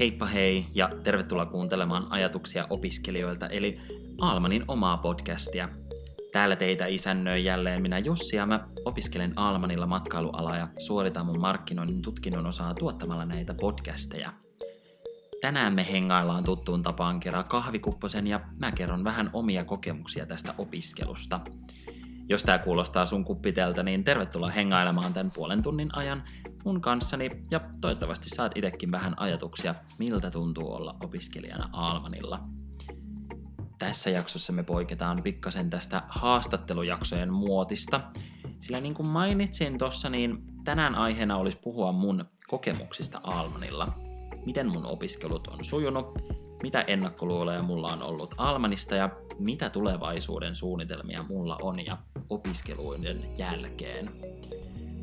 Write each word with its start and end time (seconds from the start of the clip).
Heippa 0.00 0.26
hei 0.26 0.66
ja 0.74 0.90
tervetuloa 1.02 1.46
kuuntelemaan 1.46 2.06
ajatuksia 2.10 2.66
opiskelijoilta 2.70 3.46
eli 3.46 3.80
Almanin 4.18 4.64
omaa 4.68 4.96
podcastia. 4.96 5.68
Täällä 6.32 6.56
teitä 6.56 6.86
isännöi 6.86 7.44
jälleen 7.44 7.82
minä 7.82 7.98
Jussi 7.98 8.36
ja 8.36 8.46
mä 8.46 8.68
opiskelen 8.84 9.32
Almanilla 9.36 9.86
matkailualaa 9.86 10.56
ja 10.56 10.68
suoritan 10.78 11.26
mun 11.26 11.40
markkinoinnin 11.40 12.02
tutkinnon 12.02 12.46
osaa 12.46 12.74
tuottamalla 12.74 13.24
näitä 13.24 13.54
podcasteja. 13.54 14.32
Tänään 15.40 15.74
me 15.74 15.86
hengaillaan 15.92 16.44
tuttuun 16.44 16.82
tapaan 16.82 17.20
kerran 17.20 17.44
kahvikupposen 17.44 18.26
ja 18.26 18.40
mä 18.58 18.72
kerron 18.72 19.04
vähän 19.04 19.30
omia 19.32 19.64
kokemuksia 19.64 20.26
tästä 20.26 20.54
opiskelusta. 20.58 21.40
Jos 22.28 22.42
tää 22.42 22.58
kuulostaa 22.58 23.06
sun 23.06 23.24
kuppitelta, 23.24 23.82
niin 23.82 24.04
tervetuloa 24.04 24.50
hengailemaan 24.50 25.12
tämän 25.12 25.30
puolen 25.34 25.62
tunnin 25.62 25.88
ajan 25.92 26.22
mun 26.64 26.80
kanssani 26.80 27.28
ja 27.50 27.60
toivottavasti 27.80 28.28
saat 28.28 28.52
itekin 28.54 28.92
vähän 28.92 29.14
ajatuksia, 29.16 29.74
miltä 29.98 30.30
tuntuu 30.30 30.74
olla 30.74 30.96
opiskelijana 31.04 31.68
Almanilla. 31.72 32.38
Tässä 33.78 34.10
jaksossa 34.10 34.52
me 34.52 34.62
poiketaan 34.62 35.22
pikkasen 35.22 35.70
tästä 35.70 36.02
haastattelujaksojen 36.08 37.32
muotista, 37.32 38.00
sillä 38.60 38.80
niin 38.80 38.94
kuin 38.94 39.08
mainitsin 39.08 39.78
tossa, 39.78 40.10
niin 40.10 40.38
tänään 40.64 40.94
aiheena 40.94 41.36
olisi 41.36 41.58
puhua 41.62 41.92
mun 41.92 42.24
kokemuksista 42.48 43.20
Almanilla. 43.22 43.88
Miten 44.46 44.72
mun 44.72 44.90
opiskelut 44.90 45.46
on 45.46 45.64
sujunut, 45.64 46.18
mitä 46.62 46.84
ennakkoluuloja 46.86 47.62
mulla 47.62 47.92
on 47.92 48.02
ollut 48.02 48.34
Almanista 48.38 48.94
ja 48.94 49.10
mitä 49.38 49.70
tulevaisuuden 49.70 50.56
suunnitelmia 50.56 51.22
mulla 51.30 51.56
on 51.62 51.86
ja 51.86 51.98
opiskeluiden 52.30 53.38
jälkeen. 53.38 54.10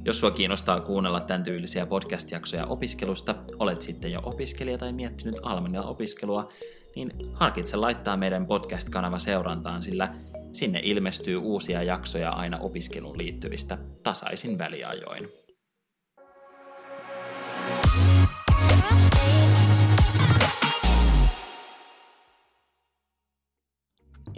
Jos 0.07 0.19
sua 0.19 0.31
kiinnostaa 0.31 0.81
kuunnella 0.81 1.19
tämän 1.21 1.43
tyylisiä 1.43 1.85
podcast-jaksoja 1.85 2.65
opiskelusta, 2.65 3.35
olet 3.59 3.81
sitten 3.81 4.11
jo 4.11 4.21
opiskelija 4.23 4.77
tai 4.77 4.93
miettinyt 4.93 5.35
Almanilla 5.43 5.87
opiskelua, 5.87 6.51
niin 6.95 7.11
harkitse 7.33 7.77
laittaa 7.77 8.17
meidän 8.17 8.47
podcast-kanava 8.47 9.19
seurantaan, 9.19 9.81
sillä 9.81 10.15
sinne 10.53 10.79
ilmestyy 10.83 11.37
uusia 11.37 11.83
jaksoja 11.83 12.31
aina 12.31 12.57
opiskeluun 12.57 13.17
liittyvistä 13.17 13.77
tasaisin 14.03 14.57
väliajoin. 14.57 15.29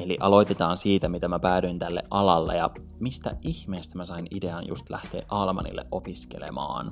Eli 0.04 0.18
aloitetaan 0.20 0.78
siitä, 0.78 1.10
mitä 1.10 1.28
mä 1.28 1.40
päädyin 1.40 1.80
tälle 1.80 2.02
alalle 2.10 2.56
ja 2.58 2.70
mistä 3.00 3.32
ihmeestä 3.44 3.98
mä 3.98 4.06
sain 4.06 4.28
idean 4.36 4.68
just 4.68 4.90
lähteä 4.90 5.22
Almanille 5.30 5.86
opiskelemaan. 5.92 6.92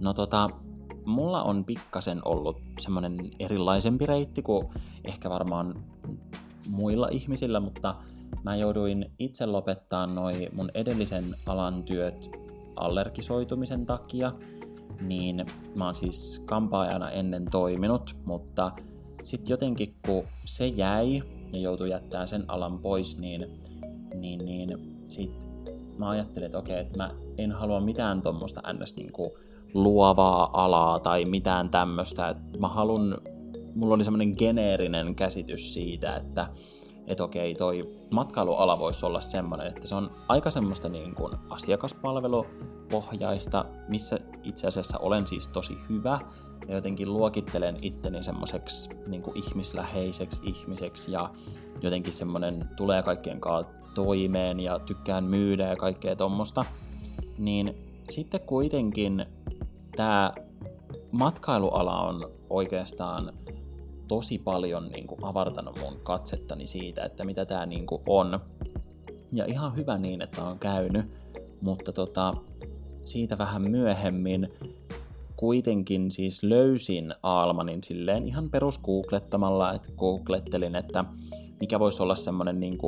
No 0.00 0.12
tota, 0.12 0.48
mulla 1.06 1.42
on 1.42 1.64
pikkasen 1.64 2.20
ollut 2.24 2.62
semmonen 2.80 3.30
erilaisempi 3.38 4.06
reitti 4.06 4.42
kuin 4.42 4.68
ehkä 5.04 5.30
varmaan 5.30 5.84
muilla 6.68 7.08
ihmisillä, 7.10 7.60
mutta 7.60 7.94
mä 8.42 8.56
jouduin 8.56 9.10
itse 9.18 9.46
lopettaa 9.46 10.06
noi 10.06 10.48
mun 10.52 10.70
edellisen 10.74 11.34
alan 11.46 11.82
työt 11.82 12.30
allergisoitumisen 12.76 13.86
takia, 13.86 14.32
niin 15.06 15.46
mä 15.78 15.84
oon 15.84 15.94
siis 15.94 16.42
kampaajana 16.48 17.10
ennen 17.10 17.44
toiminut, 17.50 18.16
mutta 18.24 18.70
sitten 19.22 19.52
jotenkin 19.52 19.96
kun 20.06 20.24
se 20.44 20.66
jäi 20.66 21.22
ja 21.54 21.60
joutui 21.60 21.90
jättämään 21.90 22.28
sen 22.28 22.44
alan 22.48 22.78
pois, 22.78 23.18
niin, 23.18 23.46
niin, 24.14 24.44
niin 24.44 24.78
sit 25.08 25.48
mä 25.98 26.08
ajattelin, 26.08 26.46
että 26.46 26.58
okei, 26.58 26.78
että 26.78 26.96
mä 26.96 27.10
en 27.38 27.52
halua 27.52 27.80
mitään 27.80 28.22
tuommoista 28.22 28.72
ns. 28.72 28.96
Niinku 28.96 29.38
luovaa 29.74 30.64
alaa 30.64 31.00
tai 31.00 31.24
mitään 31.24 31.70
tämmöistä. 31.70 32.34
Mä 32.58 32.68
halun, 32.68 33.18
mulla 33.74 33.94
oli 33.94 34.04
semmoinen 34.04 34.34
geneerinen 34.38 35.14
käsitys 35.14 35.74
siitä, 35.74 36.16
että 36.16 36.46
et 37.06 37.20
okei, 37.20 37.54
toi 37.54 37.98
matkailuala 38.10 38.78
voisi 38.78 39.06
olla 39.06 39.20
semmoinen, 39.20 39.66
että 39.66 39.86
se 39.86 39.94
on 39.94 40.10
aika 40.28 40.50
semmoista 40.50 40.88
niin 40.88 41.14
kuin 41.14 41.32
asiakaspalvelupohjaista, 41.50 43.64
missä 43.88 44.18
itse 44.42 44.66
asiassa 44.66 44.98
olen 44.98 45.26
siis 45.26 45.48
tosi 45.48 45.78
hyvä, 45.88 46.20
ja 46.68 46.74
jotenkin 46.74 47.12
luokittelen 47.12 47.76
itteni 47.82 48.22
semmoiseksi 48.22 48.88
niin 49.06 49.22
ihmisläheiseksi 49.34 50.42
ihmiseksi 50.44 51.12
ja 51.12 51.30
jotenkin 51.82 52.12
semmoinen 52.12 52.64
tulee 52.76 53.02
kaikkien 53.02 53.40
kanssa 53.40 53.72
toimeen 53.94 54.60
ja 54.60 54.78
tykkään 54.78 55.24
myydä 55.24 55.68
ja 55.68 55.76
kaikkea 55.76 56.16
tommosta, 56.16 56.64
niin 57.38 57.74
sitten 58.10 58.40
kuitenkin 58.40 59.26
tämä 59.96 60.32
matkailuala 61.12 62.00
on 62.00 62.30
oikeastaan 62.50 63.32
tosi 64.08 64.38
paljon 64.38 64.88
niin 64.88 65.06
kuin, 65.06 65.24
avartanut 65.24 65.78
mun 65.80 66.00
katsettani 66.02 66.66
siitä, 66.66 67.02
että 67.02 67.24
mitä 67.24 67.44
tämä 67.44 67.66
niin 67.66 67.86
kuin, 67.86 68.00
on. 68.06 68.40
Ja 69.32 69.44
ihan 69.48 69.76
hyvä 69.76 69.98
niin, 69.98 70.22
että 70.22 70.44
on 70.44 70.58
käynyt, 70.58 71.04
mutta 71.64 71.92
tota, 71.92 72.34
siitä 73.04 73.38
vähän 73.38 73.70
myöhemmin 73.70 74.48
kuitenkin 75.36 76.10
siis 76.10 76.42
löysin 76.42 77.14
Almanin 77.22 77.84
silleen 77.84 78.26
ihan 78.26 78.50
perusgooglettamalla, 78.50 79.72
että 79.72 79.92
googlettelin, 79.96 80.76
että 80.76 81.04
mikä 81.60 81.78
voisi 81.78 82.02
olla 82.02 82.14
semmoinen 82.14 82.60
niin 82.60 82.78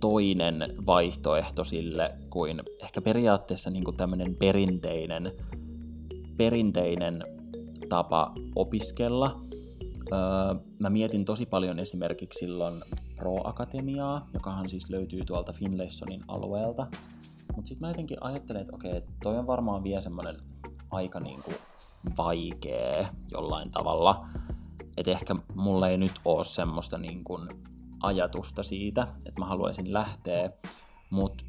toinen 0.00 0.74
vaihtoehto 0.86 1.64
sille 1.64 2.12
kuin 2.30 2.62
ehkä 2.82 3.00
periaatteessa 3.00 3.70
niin 3.70 3.84
kuin 3.84 3.96
tämmöinen 3.96 4.34
perinteinen, 4.34 5.32
perinteinen 6.36 7.22
tapa 7.88 8.34
opiskella. 8.56 9.40
Öö, 10.14 10.54
mä 10.78 10.90
mietin 10.90 11.24
tosi 11.24 11.46
paljon 11.46 11.78
esimerkiksi 11.78 12.38
silloin 12.38 12.82
Pro-akatemiaa, 13.16 14.28
jokahan 14.34 14.68
siis 14.68 14.90
löytyy 14.90 15.24
tuolta 15.24 15.52
Finlaysonin 15.52 16.24
alueelta. 16.28 16.86
Mutta 17.56 17.68
sitten 17.68 17.86
mä 17.86 17.90
jotenkin 17.90 18.18
ajattelin, 18.20 18.60
että 18.60 18.76
okei, 18.76 19.02
toi 19.22 19.38
on 19.38 19.46
varmaan 19.46 19.84
vielä 19.84 20.00
semmoinen 20.00 20.36
aika 20.90 21.20
niin 21.20 21.42
kuin 21.42 21.56
vaikea 22.18 23.08
jollain 23.30 23.70
tavalla. 23.70 24.20
Että 24.96 25.10
ehkä 25.10 25.34
mulla 25.54 25.88
ei 25.88 25.98
nyt 25.98 26.12
ole 26.24 26.44
semmoista 26.44 26.98
niin 26.98 27.24
kuin 27.24 27.48
ajatusta 28.02 28.62
siitä, 28.62 29.02
että 29.02 29.40
mä 29.40 29.46
haluaisin 29.46 29.92
lähteä, 29.92 30.50
mutta 31.10 31.44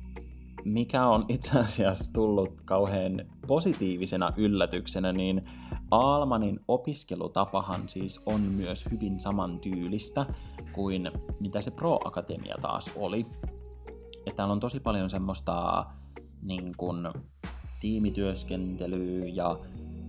mikä 0.65 1.07
on 1.07 1.25
itse 1.35 1.59
asiassa 1.59 2.13
tullut 2.13 2.61
kauhean 2.61 3.25
positiivisena 3.47 4.33
yllätyksenä, 4.37 5.13
niin 5.13 5.41
Almanin 5.91 6.59
opiskelutapahan 6.67 7.89
siis 7.89 8.21
on 8.25 8.41
myös 8.41 8.85
hyvin 8.91 9.19
samantyylistä 9.19 10.25
kuin 10.73 11.11
mitä 11.41 11.61
se 11.61 11.71
Pro 11.71 11.99
Akatemia 12.05 12.55
taas 12.61 12.91
oli. 12.95 13.25
Ja 14.25 14.31
täällä 14.35 14.51
on 14.51 14.59
tosi 14.59 14.79
paljon 14.79 15.09
semmoista 15.09 15.85
niin 16.45 16.71
kuin, 16.77 17.07
tiimityöskentelyä 17.81 19.25
ja 19.25 19.59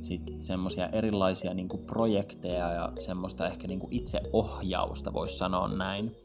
sitten 0.00 0.42
semmoisia 0.42 0.88
erilaisia 0.88 1.54
niin 1.54 1.68
kuin 1.68 1.82
projekteja 1.86 2.72
ja 2.72 2.92
semmoista 2.98 3.46
ehkä 3.46 3.68
niin 3.68 3.80
kuin 3.80 3.92
itseohjausta, 3.92 5.12
voisi 5.12 5.38
sanoa 5.38 5.68
näin, 5.68 6.16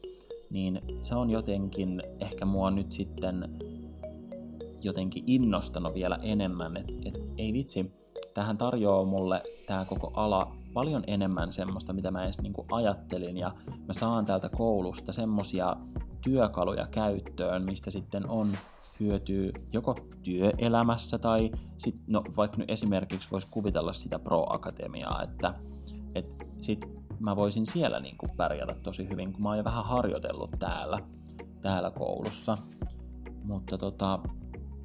niin 0.50 0.80
se 1.00 1.14
on 1.14 1.30
jotenkin 1.30 2.02
ehkä 2.20 2.44
mua 2.44 2.70
nyt 2.70 2.92
sitten 2.92 3.58
jotenkin 4.84 5.24
innostanut 5.26 5.94
vielä 5.94 6.18
enemmän, 6.22 6.76
että 6.76 6.92
et, 7.04 7.20
ei 7.38 7.52
vitsi, 7.52 7.92
tähän 8.34 8.58
tarjoaa 8.58 9.04
mulle 9.04 9.42
tämä 9.66 9.84
koko 9.84 10.10
ala 10.14 10.56
paljon 10.72 11.04
enemmän 11.06 11.52
semmoista, 11.52 11.92
mitä 11.92 12.10
mä 12.10 12.24
edes 12.24 12.40
niin 12.40 12.52
kuin 12.52 12.66
ajattelin, 12.70 13.36
ja 13.36 13.54
mä 13.86 13.92
saan 13.92 14.24
täältä 14.24 14.48
koulusta 14.48 15.12
semmosia 15.12 15.76
työkaluja 16.20 16.86
käyttöön, 16.86 17.64
mistä 17.64 17.90
sitten 17.90 18.28
on 18.28 18.56
hyötyy 19.00 19.50
joko 19.72 19.96
työelämässä 20.22 21.18
tai 21.18 21.50
sit, 21.78 21.94
no, 22.12 22.22
vaikka 22.36 22.58
nyt 22.58 22.70
esimerkiksi 22.70 23.28
voisi 23.30 23.46
kuvitella 23.50 23.92
sitä 23.92 24.18
Pro-akatemiaa, 24.18 25.22
että 25.22 25.52
et 26.14 26.26
sit 26.60 27.02
mä 27.20 27.36
voisin 27.36 27.66
siellä 27.66 28.00
niin 28.00 28.18
kuin 28.18 28.30
pärjätä 28.36 28.74
tosi 28.82 29.08
hyvin, 29.08 29.32
kun 29.32 29.42
mä 29.42 29.48
oon 29.48 29.58
jo 29.58 29.64
vähän 29.64 29.84
harjoitellut 29.84 30.50
täällä, 30.58 30.98
täällä 31.60 31.90
koulussa. 31.90 32.58
Mutta 33.44 33.78
tota, 33.78 34.18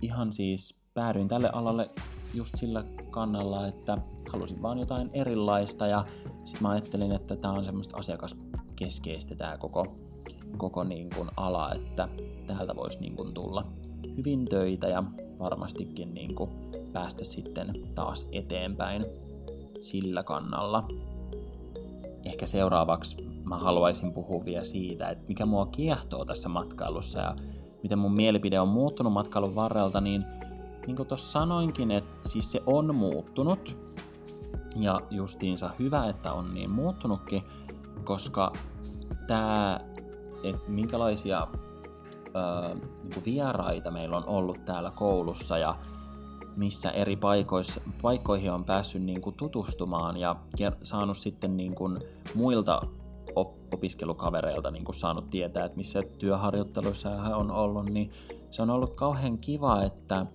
ihan 0.01 0.33
siis 0.33 0.79
päädyin 0.93 1.27
tälle 1.27 1.49
alalle 1.49 1.89
just 2.33 2.55
sillä 2.55 2.83
kannalla, 3.11 3.67
että 3.67 3.97
halusin 4.29 4.61
vaan 4.61 4.79
jotain 4.79 5.09
erilaista 5.13 5.87
ja 5.87 6.05
sitten 6.35 6.61
mä 6.61 6.69
ajattelin, 6.69 7.11
että 7.11 7.35
tämä 7.35 7.53
on 7.53 7.65
semmoista 7.65 7.97
asiakaskeskeistä 7.97 9.35
tämä 9.35 9.57
koko, 9.57 9.85
koko 10.57 10.83
niin 10.83 11.09
kuin 11.15 11.29
ala, 11.37 11.73
että 11.73 12.09
täältä 12.47 12.75
voisi 12.75 12.99
niin 12.99 13.15
kuin 13.15 13.33
tulla 13.33 13.67
hyvin 14.17 14.45
töitä 14.45 14.87
ja 14.87 15.03
varmastikin 15.39 16.13
niin 16.13 16.35
kuin 16.35 16.49
päästä 16.93 17.23
sitten 17.23 17.73
taas 17.95 18.27
eteenpäin 18.31 19.05
sillä 19.79 20.23
kannalla. 20.23 20.87
Ehkä 22.25 22.45
seuraavaksi 22.45 23.15
mä 23.43 23.57
haluaisin 23.57 24.13
puhua 24.13 24.45
vielä 24.45 24.63
siitä, 24.63 25.09
että 25.09 25.25
mikä 25.27 25.45
mua 25.45 25.65
kiehtoo 25.65 26.25
tässä 26.25 26.49
matkailussa 26.49 27.19
ja 27.19 27.35
miten 27.87 27.99
mun 27.99 28.13
mielipide 28.13 28.59
on 28.59 28.67
muuttunut 28.67 29.13
matkailun 29.13 29.55
varrelta, 29.55 30.01
niin 30.01 30.25
niin 30.87 30.95
kuin 30.95 31.07
tuossa 31.07 31.31
sanoinkin, 31.31 31.91
että 31.91 32.29
siis 32.29 32.51
se 32.51 32.63
on 32.65 32.95
muuttunut. 32.95 33.77
Ja 34.75 35.01
justiinsa 35.09 35.69
hyvä, 35.79 36.09
että 36.09 36.33
on 36.33 36.53
niin 36.53 36.69
muuttunutkin, 36.69 37.43
koska 38.03 38.53
tämä, 39.27 39.79
että 40.43 40.71
minkälaisia 40.71 41.47
ö, 42.27 42.75
niin 43.03 43.25
vieraita 43.25 43.91
meillä 43.91 44.17
on 44.17 44.23
ollut 44.27 44.65
täällä 44.65 44.91
koulussa 44.91 45.57
ja 45.57 45.75
missä 46.57 46.91
eri 46.91 47.15
paikoissa, 47.15 47.81
paikkoihin 48.01 48.51
on 48.51 48.63
päässyt 48.63 49.03
niin 49.03 49.21
kuin 49.21 49.35
tutustumaan 49.35 50.17
ja, 50.17 50.35
saanut 50.83 51.17
sitten 51.17 51.57
niin 51.57 51.75
kuin 51.75 51.99
muilta 52.35 52.81
opiskelukavereilta 53.73 54.71
niin 54.71 54.85
kuin 54.85 54.95
saanut 54.95 55.29
tietää, 55.29 55.65
että 55.65 55.77
missä 55.77 56.03
työharjoitteluissa 56.19 57.21
he 57.21 57.33
on 57.33 57.51
ollut, 57.51 57.85
niin 57.89 58.09
se 58.51 58.61
on 58.61 58.71
ollut 58.71 58.93
kauhean 58.93 59.37
kiva, 59.37 59.83
että 59.83 60.25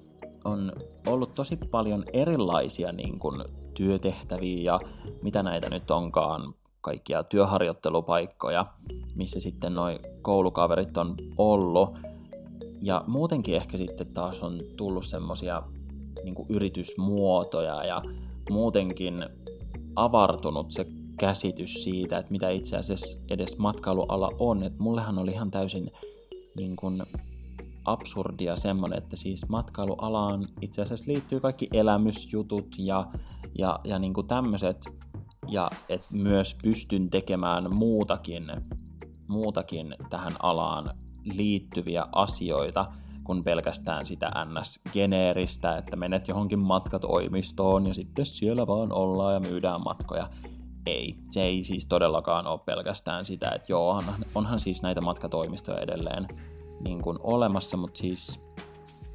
on 0.45 0.73
ollut 1.07 1.33
tosi 1.33 1.59
paljon 1.71 2.03
erilaisia 2.13 2.93
niin 2.93 3.19
kuin, 3.19 3.45
työtehtäviä 3.75 4.63
ja 4.63 4.79
mitä 5.23 5.43
näitä 5.43 5.71
nyt 5.71 5.91
onkaan, 5.91 6.55
kaikkia 6.81 7.23
työharjoittelupaikkoja, 7.23 8.67
missä 9.15 9.41
sitten 9.41 9.75
noin 9.75 9.99
koulukaverit 10.23 10.97
on 10.97 11.17
ollut. 11.39 11.91
Ja 12.81 13.05
muutenkin 13.07 13.57
ehkä 13.57 13.77
sitten 13.77 14.07
taas 14.07 14.43
on 14.43 14.61
tullut 14.77 15.05
semmosia 15.05 15.63
niin 16.25 16.35
yritysmuotoja 16.49 17.85
ja 17.85 18.03
muutenkin 18.51 19.27
avartunut 19.97 20.71
se 20.71 20.87
käsitys 21.23 21.85
siitä, 21.85 22.19
että 22.19 22.33
mitä 22.33 22.51
itse 22.51 22.77
asiassa 22.77 23.19
edes 23.29 23.59
matkailuala 23.59 24.31
on. 24.39 24.63
Et 24.63 24.79
mullehan 24.79 25.19
oli 25.19 25.31
ihan 25.31 25.51
täysin 25.51 25.91
niin 26.57 26.77
kuin 26.77 27.03
absurdia 27.85 28.57
semmoinen, 28.57 28.99
että 28.99 29.17
siis 29.17 29.49
matkailualaan 29.49 30.49
itse 30.61 30.83
asiassa 30.83 31.13
liittyy 31.13 31.41
kaikki 31.41 31.69
elämysjutut 31.73 32.67
ja, 32.79 33.07
ja, 33.59 33.81
ja 33.85 33.99
niin 33.99 34.13
tämmöiset, 34.29 34.85
ja 35.49 35.71
että 35.89 36.07
myös 36.11 36.57
pystyn 36.63 37.11
tekemään 37.11 37.75
muutakin, 37.75 38.45
muutakin 39.31 39.87
tähän 40.11 40.33
alaan 40.43 40.91
liittyviä 41.35 42.05
asioita, 42.15 42.85
kuin 43.25 43.45
pelkästään 43.45 44.07
sitä 44.07 44.31
NS-geneeristä, 44.45 45.79
että 45.79 45.97
menet 45.97 46.29
johonkin 46.29 46.59
matkatoimistoon 46.59 47.87
ja 47.87 47.95
sitten 47.95 48.27
siellä 48.27 48.67
vaan 48.67 48.93
ollaan 48.93 49.35
ja 49.35 49.41
myydään 49.41 49.81
matkoja. 49.85 50.29
Ei, 50.87 51.15
se 51.31 51.43
ei 51.43 51.65
siis 51.65 51.87
todellakaan 51.87 52.47
ole 52.47 52.61
pelkästään 52.67 53.25
sitä, 53.25 53.51
että 53.51 53.73
joo, 53.73 53.91
onhan, 53.91 54.25
onhan 54.35 54.61
siis 54.61 54.83
näitä 54.83 55.01
matkatoimistoja 55.01 55.81
edelleen 55.81 56.27
niin 56.85 57.03
kuin 57.03 57.17
olemassa, 57.23 57.77
mutta 57.77 57.99
siis 57.99 58.41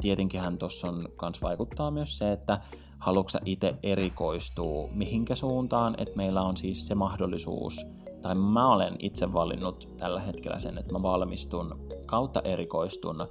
tietenkinhän 0.01 0.59
tuossa 0.59 0.89
on 0.89 1.01
kans 1.17 1.41
vaikuttaa 1.41 1.91
myös 1.91 2.17
se, 2.17 2.31
että 2.31 2.57
haluatko 3.01 3.39
itse 3.45 3.75
erikoistuu 3.83 4.89
mihinkä 4.93 5.35
suuntaan, 5.35 5.95
että 5.97 6.15
meillä 6.15 6.41
on 6.41 6.57
siis 6.57 6.87
se 6.87 6.95
mahdollisuus, 6.95 7.85
tai 8.21 8.35
mä 8.35 8.73
olen 8.73 8.95
itse 8.99 9.33
valinnut 9.33 9.89
tällä 9.97 10.19
hetkellä 10.19 10.59
sen, 10.59 10.77
että 10.77 10.93
mä 10.93 11.01
valmistun 11.01 11.87
kautta 12.07 12.41
erikoistun 12.41 13.27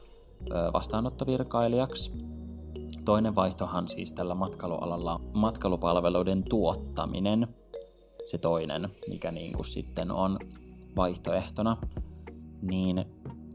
vastaanottovirkailijaksi. 0.72 2.12
Toinen 3.04 3.34
vaihtohan 3.34 3.88
siis 3.88 4.12
tällä 4.12 4.34
matkailualalla 4.34 5.20
matkailupalveluiden 5.34 6.44
tuottaminen, 6.48 7.48
se 8.26 8.38
toinen, 8.38 8.88
mikä 9.08 9.30
niin 9.30 9.52
kuin 9.52 9.66
sitten 9.66 10.10
on 10.10 10.38
vaihtoehtona, 10.96 11.76
niin 12.62 13.04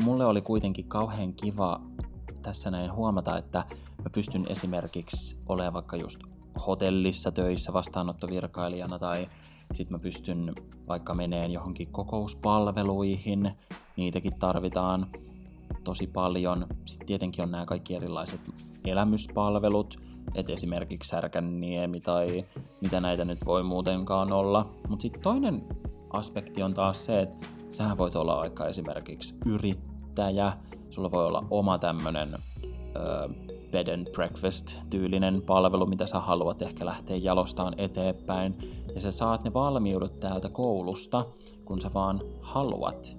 mulle 0.04 0.26
oli 0.26 0.42
kuitenkin 0.42 0.86
kauhean 0.86 1.34
kiva 1.34 1.82
tässä 2.42 2.72
näin 2.72 2.94
huomata, 2.94 3.38
että 3.38 3.66
mä 4.04 4.10
pystyn 4.12 4.46
esimerkiksi 4.50 5.42
olemaan 5.50 5.74
vaikka 5.74 5.98
just 5.98 6.20
hotellissa 6.68 7.32
töissä 7.32 7.74
vastaanottovirkailijana 7.74 9.00
tai 9.00 9.26
sitten 9.74 9.98
mä 9.98 10.04
pystyn 10.04 10.54
vaikka 10.88 11.14
meneen 11.14 11.52
johonkin 11.52 11.92
kokouspalveluihin, 11.92 13.52
niitäkin 13.98 14.40
tarvitaan 14.40 15.08
tosi 15.84 16.08
paljon. 16.08 16.68
Sitten 16.86 17.08
tietenkin 17.08 17.44
on 17.44 17.52
nämä 17.52 17.66
kaikki 17.66 17.96
erilaiset 17.96 18.42
elämyspalvelut, 18.86 20.00
että 20.36 20.54
esimerkiksi 20.54 21.10
Särkänniemi 21.10 22.00
tai 22.00 22.46
mitä 22.82 23.02
näitä 23.02 23.26
nyt 23.26 23.46
voi 23.46 23.64
muutenkaan 23.64 24.32
olla. 24.32 24.66
Mutta 24.90 25.02
sitten 25.02 25.22
toinen 25.22 25.58
aspekti 26.14 26.64
on 26.64 26.74
taas 26.74 27.06
se, 27.06 27.22
että 27.22 27.48
sähän 27.70 27.98
voit 27.98 28.16
olla 28.16 28.38
vaikka 28.38 28.68
esimerkiksi 28.68 29.36
yrittäjä, 29.46 30.54
sulla 30.90 31.12
voi 31.12 31.26
olla 31.26 31.46
oma 31.50 31.78
tämmönen 31.78 32.36
ö, 32.96 33.30
bed 33.72 33.88
and 33.88 34.12
breakfast 34.12 34.80
tyylinen 34.90 35.42
palvelu, 35.42 35.86
mitä 35.86 36.06
sä 36.06 36.20
haluat 36.20 36.62
ehkä 36.62 36.86
lähteä 36.86 37.18
jalostaan 37.18 37.74
eteenpäin, 37.78 38.58
ja 38.96 39.02
sä 39.02 39.12
saat 39.12 39.44
ne 39.44 39.54
valmiudet 39.54 40.20
täältä 40.20 40.50
koulusta, 40.50 41.26
kun 41.66 41.82
sä 41.82 41.90
vaan 41.94 42.22
haluat 42.42 43.18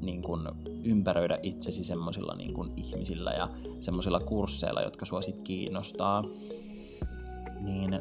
niin 0.00 0.22
kun 0.22 0.48
ympäröidä 0.88 1.38
itsesi 1.42 1.84
semmoisilla 1.84 2.34
niin 2.34 2.54
kun 2.54 2.72
ihmisillä 2.76 3.30
ja 3.30 3.48
semmoisilla 3.80 4.20
kursseilla, 4.20 4.82
jotka 4.82 5.04
sua 5.04 5.22
sit 5.22 5.42
kiinnostaa. 5.44 6.24
Niin, 7.64 8.00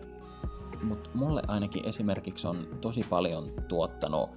mut 0.83 1.09
mulle 1.13 1.41
ainakin 1.47 1.85
esimerkiksi 1.85 2.47
on 2.47 2.67
tosi 2.81 3.01
paljon 3.09 3.45
tuottanut 3.67 4.29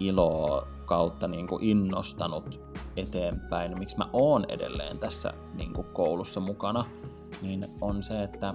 iloa 0.00 0.66
kautta 0.86 1.28
niin 1.28 1.46
kuin 1.46 1.64
innostanut 1.64 2.60
eteenpäin, 2.96 3.78
miksi 3.78 3.98
mä 3.98 4.04
oon 4.12 4.44
edelleen 4.48 4.98
tässä 4.98 5.30
niin 5.54 5.72
kuin 5.72 5.86
koulussa 5.92 6.40
mukana, 6.40 6.84
niin 7.42 7.64
on 7.80 8.02
se, 8.02 8.22
että 8.22 8.54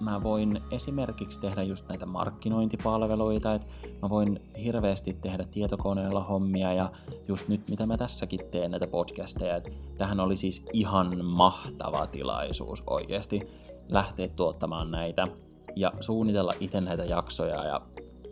mä 0.00 0.22
voin 0.22 0.60
esimerkiksi 0.70 1.40
tehdä 1.40 1.62
just 1.62 1.88
näitä 1.88 2.06
markkinointipalveluita, 2.06 3.54
että 3.54 3.66
mä 4.02 4.10
voin 4.10 4.40
hirveästi 4.64 5.12
tehdä 5.12 5.44
tietokoneella 5.44 6.22
hommia 6.22 6.72
ja 6.72 6.90
just 7.28 7.48
nyt 7.48 7.70
mitä 7.70 7.86
mä 7.86 7.96
tässäkin 7.96 8.40
teen 8.50 8.70
näitä 8.70 8.86
podcasteja, 8.86 9.56
että 9.56 9.70
tähän 9.98 10.20
oli 10.20 10.36
siis 10.36 10.66
ihan 10.72 11.24
mahtava 11.24 12.06
tilaisuus 12.06 12.82
oikeasti 12.86 13.48
lähteä 13.88 14.28
tuottamaan 14.28 14.90
näitä 14.90 15.28
ja 15.76 15.92
suunnitella 16.00 16.52
itse 16.60 16.80
näitä 16.80 17.04
jaksoja 17.04 17.64
ja 17.64 17.78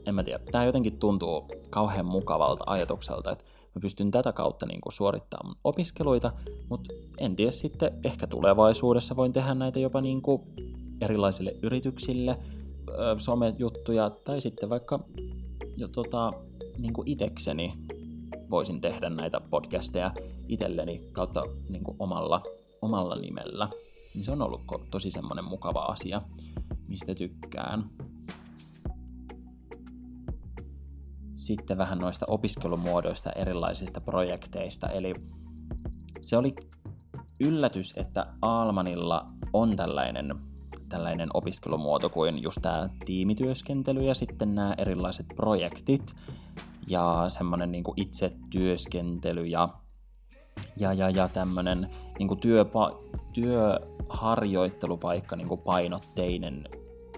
en 0.07 0.15
mä 0.15 0.23
tiedä, 0.23 0.39
tää 0.53 0.65
jotenkin 0.65 0.99
tuntuu 0.99 1.45
kauhean 1.71 2.09
mukavalta 2.09 2.65
ajatukselta, 2.67 3.33
että 3.33 3.45
mä 3.75 3.81
pystyn 3.81 4.11
tätä 4.11 4.33
kautta 4.33 4.67
niin 4.67 4.81
kuin 4.81 4.93
suorittamaan 4.93 5.47
mun 5.47 5.57
opiskeluita, 5.65 6.33
mutta 6.69 6.95
en 7.19 7.37
tiedä 7.37 7.51
sitten, 7.51 8.01
ehkä 8.05 8.27
tulevaisuudessa 8.27 9.17
voin 9.17 9.33
tehdä 9.33 9.55
näitä 9.55 9.79
jopa 9.79 10.01
niin 10.01 10.23
kuin 10.23 10.43
erilaisille 11.03 11.57
yrityksille, 11.63 12.39
somejuttuja, 13.19 14.11
tai 14.11 14.41
sitten 14.41 14.71
vaikka 14.71 15.05
jo 15.77 15.89
tota, 15.89 16.33
niin 16.79 16.93
kuin 16.93 17.09
itekseni 17.09 17.75
voisin 18.51 18.81
tehdä 18.81 19.11
näitä 19.11 19.41
podcasteja 19.41 20.11
itselleni 20.49 21.09
kautta 21.13 21.43
niin 21.69 21.85
kuin 21.85 21.97
omalla, 21.99 22.43
omalla 22.83 23.17
nimellä. 23.17 23.69
Niin 24.15 24.25
se 24.25 24.33
on 24.33 24.43
ollut 24.43 24.63
tosi 24.91 25.11
semmoinen 25.11 25.45
mukava 25.45 25.81
asia, 25.81 26.23
mistä 26.89 27.15
tykkään. 27.15 27.91
Sitten 31.35 31.79
vähän 31.79 31.99
noista 31.99 32.27
opiskelumuodoista 32.29 33.33
erilaisista 33.33 34.01
projekteista. 34.05 34.89
Eli 34.89 35.15
se 36.21 36.37
oli 36.37 36.55
yllätys, 37.41 37.95
että 37.97 38.27
Almanilla 38.43 39.27
on 39.53 39.77
tällainen 39.77 40.29
tällainen 40.93 41.29
opiskelumuoto 41.35 42.11
kuin 42.11 42.43
just 42.43 42.59
tämä 42.63 42.89
tiimityöskentely 43.05 44.03
ja 44.03 44.15
sitten 44.15 44.55
nämä 44.55 44.75
erilaiset 44.79 45.27
projektit. 45.37 46.15
Ja 46.89 47.25
semmoinen 47.29 47.73
niin 47.73 47.85
itsetyöskentely 47.97 49.47
ja, 49.47 49.69
ja, 50.81 50.93
ja, 50.93 51.11
ja 51.11 51.29
tämmöinen 51.29 51.89
niin 52.19 52.41
työpa, 52.41 52.99
työharjoittelupaikka 53.33 55.37
niin 55.37 55.49
painotteinen 55.65 56.65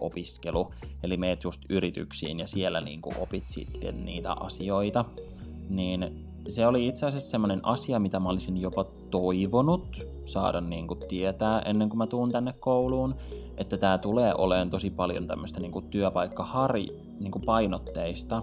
opiskelu, 0.01 0.67
eli 1.03 1.17
meet 1.17 1.45
just 1.45 1.63
yrityksiin 1.71 2.39
ja 2.39 2.47
siellä 2.47 2.81
niin 2.81 3.01
opit 3.19 3.45
sitten 3.49 4.05
niitä 4.05 4.33
asioita, 4.33 5.05
niin 5.69 6.24
se 6.49 6.67
oli 6.67 6.87
itse 6.87 7.07
asiassa 7.07 7.31
semmoinen 7.31 7.61
asia, 7.63 7.99
mitä 7.99 8.21
mä 8.21 8.29
olisin 8.29 8.57
jopa 8.57 8.85
toivonut 9.11 10.07
saada 10.25 10.61
niin 10.61 10.87
kuin 10.87 11.01
tietää 11.09 11.61
ennen 11.61 11.89
kuin 11.89 11.99
mä 11.99 12.07
tuun 12.07 12.33
tänne 12.33 12.53
kouluun, 12.53 13.15
että 13.57 13.77
tämä 13.77 13.99
tulee 13.99 14.35
olemaan 14.35 14.71
tosi 14.71 14.91
paljon 14.91 15.27
tämmöistä 15.27 15.61
niin 15.61 15.73
kuin 15.73 15.89
työpaikkahari 15.89 16.89
niin 17.21 17.33
kuin 17.33 17.45
painotteista, 17.45 18.43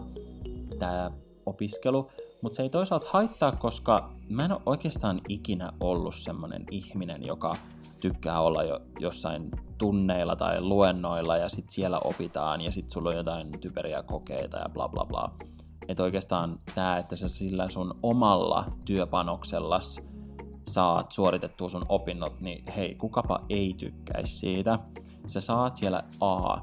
tämä 0.80 1.12
opiskelu, 1.46 2.12
mutta 2.42 2.56
se 2.56 2.64
ei 2.64 2.70
toisaalta 2.70 3.08
haittaa, 3.12 3.52
koska 3.52 4.12
mä 4.30 4.46
en 4.46 4.52
ole 4.52 4.62
oikeastaan 4.66 5.22
ikinä 5.30 5.74
ollut 5.80 6.16
semmoinen 6.16 6.66
ihminen, 6.72 7.26
joka 7.26 7.56
tykkää 8.02 8.42
olla 8.42 8.64
jo 8.64 8.80
jossain 9.00 9.52
tunneilla 9.78 10.36
tai 10.36 10.62
luennoilla 10.62 11.38
ja 11.38 11.50
sitten 11.50 11.72
siellä 11.72 12.00
opitaan 12.00 12.62
ja 12.62 12.72
sitten 12.72 12.92
sulla 12.92 13.10
on 13.10 13.16
jotain 13.16 13.52
typeriä 13.62 14.04
kokeita 14.04 14.58
ja 14.58 14.66
bla 14.74 14.88
bla 14.88 15.06
bla. 15.06 15.32
Että 15.88 16.04
oikeastaan 16.04 16.56
tämä, 16.76 16.98
että 16.98 17.16
sä 17.16 17.30
sillä 17.30 17.68
sun 17.68 17.94
omalla 18.04 18.66
työpanoksellas 18.86 20.00
saat 20.68 21.12
suoritettua 21.12 21.70
sun 21.70 21.86
opinnot, 21.90 22.40
niin 22.40 22.74
hei, 22.74 22.96
kukapa 22.96 23.46
ei 23.50 23.76
tykkäisi 23.78 24.38
siitä. 24.38 24.80
Sä 25.28 25.42
saat 25.42 25.76
siellä 25.76 26.00
A 26.20 26.58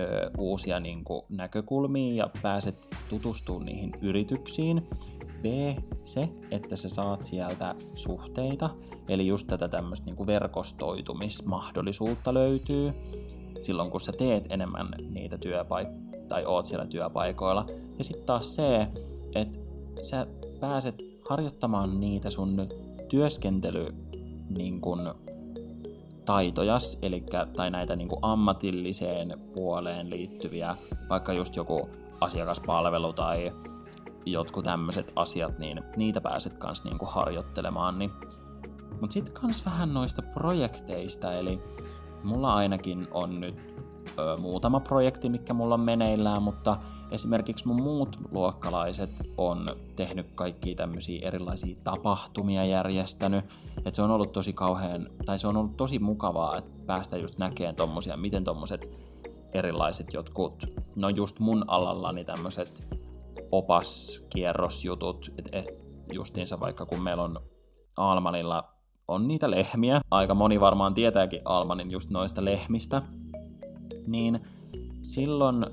ö, 0.00 0.30
uusia 0.38 0.80
niin 0.80 1.04
kuin, 1.04 1.22
näkökulmia 1.28 2.24
ja 2.24 2.30
pääset 2.42 2.88
tutustumaan 3.08 3.66
niihin 3.66 3.90
yrityksiin. 4.00 4.88
B, 5.42 5.44
se, 6.04 6.28
että 6.50 6.76
sä 6.76 6.88
saat 6.88 7.24
sieltä 7.24 7.74
suhteita, 7.94 8.70
eli 9.08 9.26
just 9.26 9.46
tätä 9.46 9.68
tämmöistä 9.68 10.10
niin 10.10 10.26
verkostoitumismahdollisuutta 10.26 12.34
löytyy 12.34 12.92
silloin, 13.60 13.90
kun 13.90 14.00
sä 14.00 14.12
teet 14.12 14.52
enemmän 14.52 14.88
niitä 15.10 15.38
työpaikkoja 15.38 16.03
tai 16.28 16.44
oot 16.44 16.66
siellä 16.66 16.86
työpaikoilla. 16.86 17.66
Ja 17.98 18.04
sitten 18.04 18.26
taas 18.26 18.54
se, 18.54 18.88
että 19.34 19.58
sä 20.02 20.26
pääset 20.60 20.94
harjoittamaan 21.28 22.00
niitä 22.00 22.30
sun 22.30 22.68
työskentely 23.08 23.94
niin 24.48 24.80
kun, 24.80 25.14
taitojas, 26.24 26.98
eli, 27.02 27.24
tai 27.56 27.70
näitä 27.70 27.96
niin 27.96 28.08
ammatilliseen 28.22 29.40
puoleen 29.54 30.10
liittyviä, 30.10 30.76
vaikka 31.08 31.32
just 31.32 31.56
joku 31.56 31.88
asiakaspalvelu 32.20 33.12
tai 33.12 33.52
jotkut 34.26 34.64
tämmöiset 34.64 35.12
asiat, 35.16 35.58
niin 35.58 35.82
niitä 35.96 36.20
pääset 36.20 36.58
kans 36.58 36.84
niin 36.84 36.98
harjoittelemaan. 37.02 37.98
Niin. 37.98 38.10
Mutta 39.00 39.14
sitten 39.14 39.34
kans 39.34 39.66
vähän 39.66 39.94
noista 39.94 40.22
projekteista, 40.34 41.32
eli 41.32 41.58
mulla 42.24 42.54
ainakin 42.54 43.06
on 43.10 43.40
nyt 43.40 43.84
ö, 44.18 44.36
muutama 44.36 44.80
projekti, 44.80 45.28
mikä 45.28 45.54
mulla 45.54 45.74
on 45.74 45.82
meneillään, 45.82 46.42
mutta 46.42 46.76
esimerkiksi 47.10 47.68
mun 47.68 47.82
muut 47.82 48.16
luokkalaiset 48.30 49.10
on 49.36 49.76
tehnyt 49.96 50.32
kaikki 50.34 50.74
tämmöisiä 50.74 51.28
erilaisia 51.28 51.76
tapahtumia 51.84 52.64
järjestänyt, 52.64 53.44
että 53.76 53.90
se 53.92 54.02
on 54.02 54.10
ollut 54.10 54.32
tosi 54.32 54.52
kauhean, 54.52 55.10
tai 55.26 55.38
se 55.38 55.48
on 55.48 55.56
ollut 55.56 55.76
tosi 55.76 55.98
mukavaa, 55.98 56.58
että 56.58 56.70
päästä 56.86 57.16
just 57.16 57.38
näkemään 57.38 57.76
tommosia, 57.76 58.16
miten 58.16 58.44
tommoset 58.44 58.98
erilaiset 59.52 60.06
jotkut, 60.12 60.66
no 60.96 61.08
just 61.08 61.38
mun 61.40 61.64
alallani 61.66 62.24
tämmöiset 62.24 63.00
opaskierrosjutut, 63.52 65.30
että 65.38 65.58
et 65.58 65.84
justiinsa 66.12 66.60
vaikka 66.60 66.86
kun 66.86 67.02
meillä 67.02 67.22
on 67.22 67.40
Almanilla 67.96 68.74
on 69.08 69.28
niitä 69.28 69.50
lehmiä, 69.50 70.00
aika 70.10 70.34
moni 70.34 70.60
varmaan 70.60 70.94
tietääkin 70.94 71.40
Almanin 71.44 71.90
just 71.90 72.10
noista 72.10 72.44
lehmistä, 72.44 73.02
niin 74.06 74.40
silloin 75.02 75.66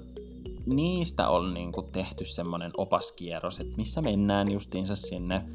niistä 0.66 1.30
on 1.30 1.54
niin 1.54 1.72
kuin 1.72 1.92
tehty 1.92 2.26
semmoinen 2.26 2.72
opaskierros, 2.78 3.60
että 3.60 3.78
missä 3.78 4.02
mennään 4.02 4.52
justiinsa 4.52 4.96
sinne, 4.96 5.46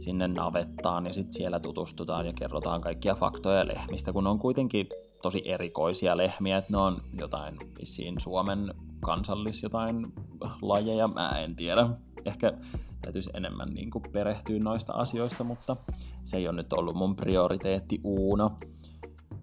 sinne 0.00 0.28
navettaan 0.28 1.06
ja 1.06 1.12
sitten 1.12 1.32
siellä 1.32 1.60
tutustutaan 1.60 2.26
ja 2.26 2.32
kerrotaan 2.32 2.80
kaikkia 2.80 3.14
faktoja 3.14 3.66
lehmistä, 3.66 4.12
kun 4.12 4.26
on 4.26 4.38
kuitenkin 4.38 4.88
tosi 5.22 5.42
erikoisia 5.44 6.16
lehmiä, 6.16 6.56
että 6.56 6.72
ne 6.72 6.78
on 6.78 7.02
jotain 7.18 7.58
vissiin 7.80 8.20
Suomen 8.20 8.74
kansallis 9.00 9.62
jotain 9.62 10.12
lajeja, 10.62 11.08
mä 11.08 11.30
en 11.30 11.56
tiedä. 11.56 11.88
Ehkä 12.24 12.52
täytyisi 13.02 13.30
enemmän 13.34 13.68
niin 13.68 13.90
kuin 13.90 14.04
perehtyä 14.12 14.58
noista 14.58 14.92
asioista, 14.92 15.44
mutta 15.44 15.76
se 16.24 16.36
ei 16.36 16.48
ole 16.48 16.56
nyt 16.56 16.72
ollut 16.72 16.96
mun 16.96 17.14
prioriteetti 17.14 18.00
uuna. 18.04 18.50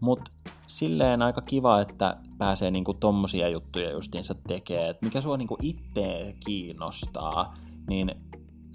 Mutta 0.01 0.31
silleen 0.71 1.21
aika 1.21 1.41
kiva, 1.41 1.81
että 1.81 2.15
pääsee 2.37 2.71
niinku 2.71 2.93
tommosia 2.93 3.49
juttuja 3.49 3.91
justiinsa 3.91 4.35
tekee, 4.47 4.89
että 4.89 5.05
mikä 5.05 5.21
sua 5.21 5.37
niinku 5.37 5.57
itse 5.61 6.35
kiinnostaa, 6.45 7.53
niin 7.89 8.11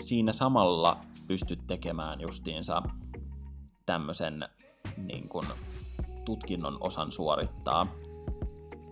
siinä 0.03 0.33
samalla 0.33 0.97
pystyt 1.27 1.67
tekemään 1.67 2.21
justiinsa 2.21 2.83
tämmöisen 3.87 4.49
niin 4.97 5.29
kuin, 5.29 5.47
tutkinnon 6.25 6.79
osan 6.81 7.13
suorittaa. 7.13 7.87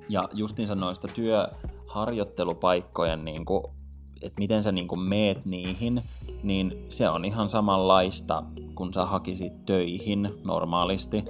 Ja 0.08 0.28
justiinsa 0.34 0.74
noista 0.74 1.08
työharjoittelupaikkojen, 1.08 3.20
niin 3.20 3.44
että 4.22 4.40
miten 4.40 4.62
sä 4.62 4.72
niin 4.72 5.00
meet 5.00 5.44
niihin, 5.44 6.02
niin 6.42 6.86
se 6.88 7.08
on 7.08 7.24
ihan 7.24 7.48
samanlaista, 7.48 8.42
kun 8.74 8.94
sä 8.94 9.04
hakisit 9.04 9.66
töihin 9.66 10.34
normaalisti. 10.44 11.24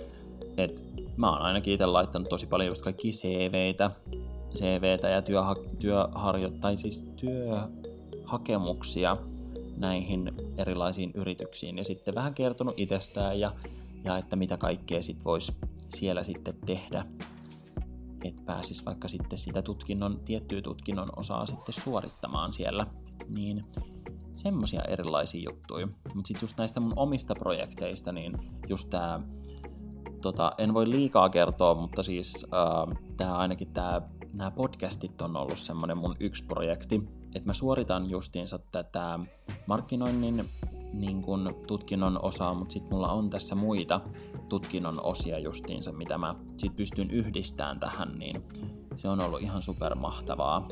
Että 0.56 0.93
mä 1.16 1.30
oon 1.30 1.42
ainakin 1.42 1.74
itse 1.74 1.86
laittanut 1.86 2.28
tosi 2.28 2.46
paljon 2.46 2.68
just 2.68 2.82
kaikki 2.82 3.10
CVtä, 3.10 3.90
CVtä 4.54 5.08
ja 5.08 5.22
työha- 5.22 5.56
työharjo- 5.78 6.58
tai 6.60 6.76
siis 6.76 7.06
työhakemuksia 7.16 9.16
näihin 9.76 10.32
erilaisiin 10.58 11.10
yrityksiin 11.14 11.78
ja 11.78 11.84
sitten 11.84 12.14
vähän 12.14 12.34
kertonut 12.34 12.74
itsestään 12.76 13.40
ja, 13.40 13.52
ja 14.04 14.18
että 14.18 14.36
mitä 14.36 14.56
kaikkea 14.56 15.02
sit 15.02 15.24
voisi 15.24 15.52
siellä 15.88 16.24
sitten 16.24 16.54
tehdä, 16.66 17.04
että 18.24 18.42
pääsis 18.46 18.86
vaikka 18.86 19.08
sitten 19.08 19.38
sitä 19.38 19.62
tutkinnon, 19.62 20.20
tiettyä 20.24 20.62
tutkinnon 20.62 21.08
osaa 21.16 21.46
sitten 21.46 21.72
suorittamaan 21.72 22.52
siellä, 22.52 22.86
niin 23.36 23.60
semmosia 24.32 24.82
erilaisia 24.82 25.42
juttuja. 25.50 25.86
Mutta 25.86 26.28
sitten 26.28 26.46
just 26.46 26.58
näistä 26.58 26.80
mun 26.80 26.92
omista 26.96 27.34
projekteista, 27.38 28.12
niin 28.12 28.32
just 28.68 28.90
tää 28.90 29.18
tota, 30.24 30.52
en 30.58 30.74
voi 30.74 30.90
liikaa 30.90 31.28
kertoa, 31.28 31.74
mutta 31.74 32.02
siis 32.02 32.46
äh, 32.54 32.98
tää 33.16 33.36
ainakin 33.36 33.68
tää, 33.68 34.02
nämä 34.32 34.50
podcastit 34.50 35.22
on 35.22 35.36
ollut 35.36 35.58
semmoinen 35.58 35.98
mun 35.98 36.14
yksi 36.20 36.44
projekti, 36.44 37.02
että 37.34 37.48
mä 37.48 37.52
suoritan 37.52 38.10
justiinsa 38.10 38.58
tätä 38.72 39.18
markkinoinnin 39.66 40.44
niin 40.94 41.22
kun, 41.22 41.50
tutkinnon 41.66 42.18
osaa, 42.22 42.54
mutta 42.54 42.72
sitten 42.72 42.94
mulla 42.94 43.08
on 43.08 43.30
tässä 43.30 43.54
muita 43.54 44.00
tutkinnon 44.48 45.04
osia 45.04 45.38
justiinsa, 45.38 45.92
mitä 45.92 46.18
mä 46.18 46.32
sit 46.56 46.76
pystyn 46.76 47.10
yhdistämään 47.10 47.80
tähän, 47.80 48.08
niin 48.18 48.36
se 48.94 49.08
on 49.08 49.20
ollut 49.20 49.42
ihan 49.42 49.62
supermahtavaa. 49.62 50.68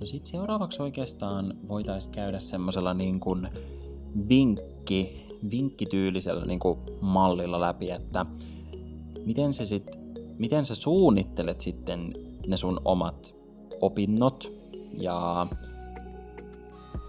No 0.00 0.06
sit 0.06 0.26
seuraavaksi 0.26 0.82
oikeastaan 0.82 1.54
voitaisiin 1.68 2.14
käydä 2.14 2.38
semmoisella 2.38 2.94
niin 2.94 3.20
kuin 3.20 3.48
vinkki, 4.28 5.29
vinkkityylisellä 5.50 6.44
niin 6.44 6.58
kuin 6.58 6.78
mallilla 7.00 7.60
läpi, 7.60 7.90
että 7.90 8.26
miten, 9.26 9.52
se 9.52 9.64
sit, 9.64 9.90
miten 10.38 10.64
sä 10.64 10.74
suunnittelet 10.74 11.60
sitten 11.60 12.14
ne 12.46 12.56
sun 12.56 12.80
omat 12.84 13.34
opinnot 13.80 14.52
ja 14.92 15.46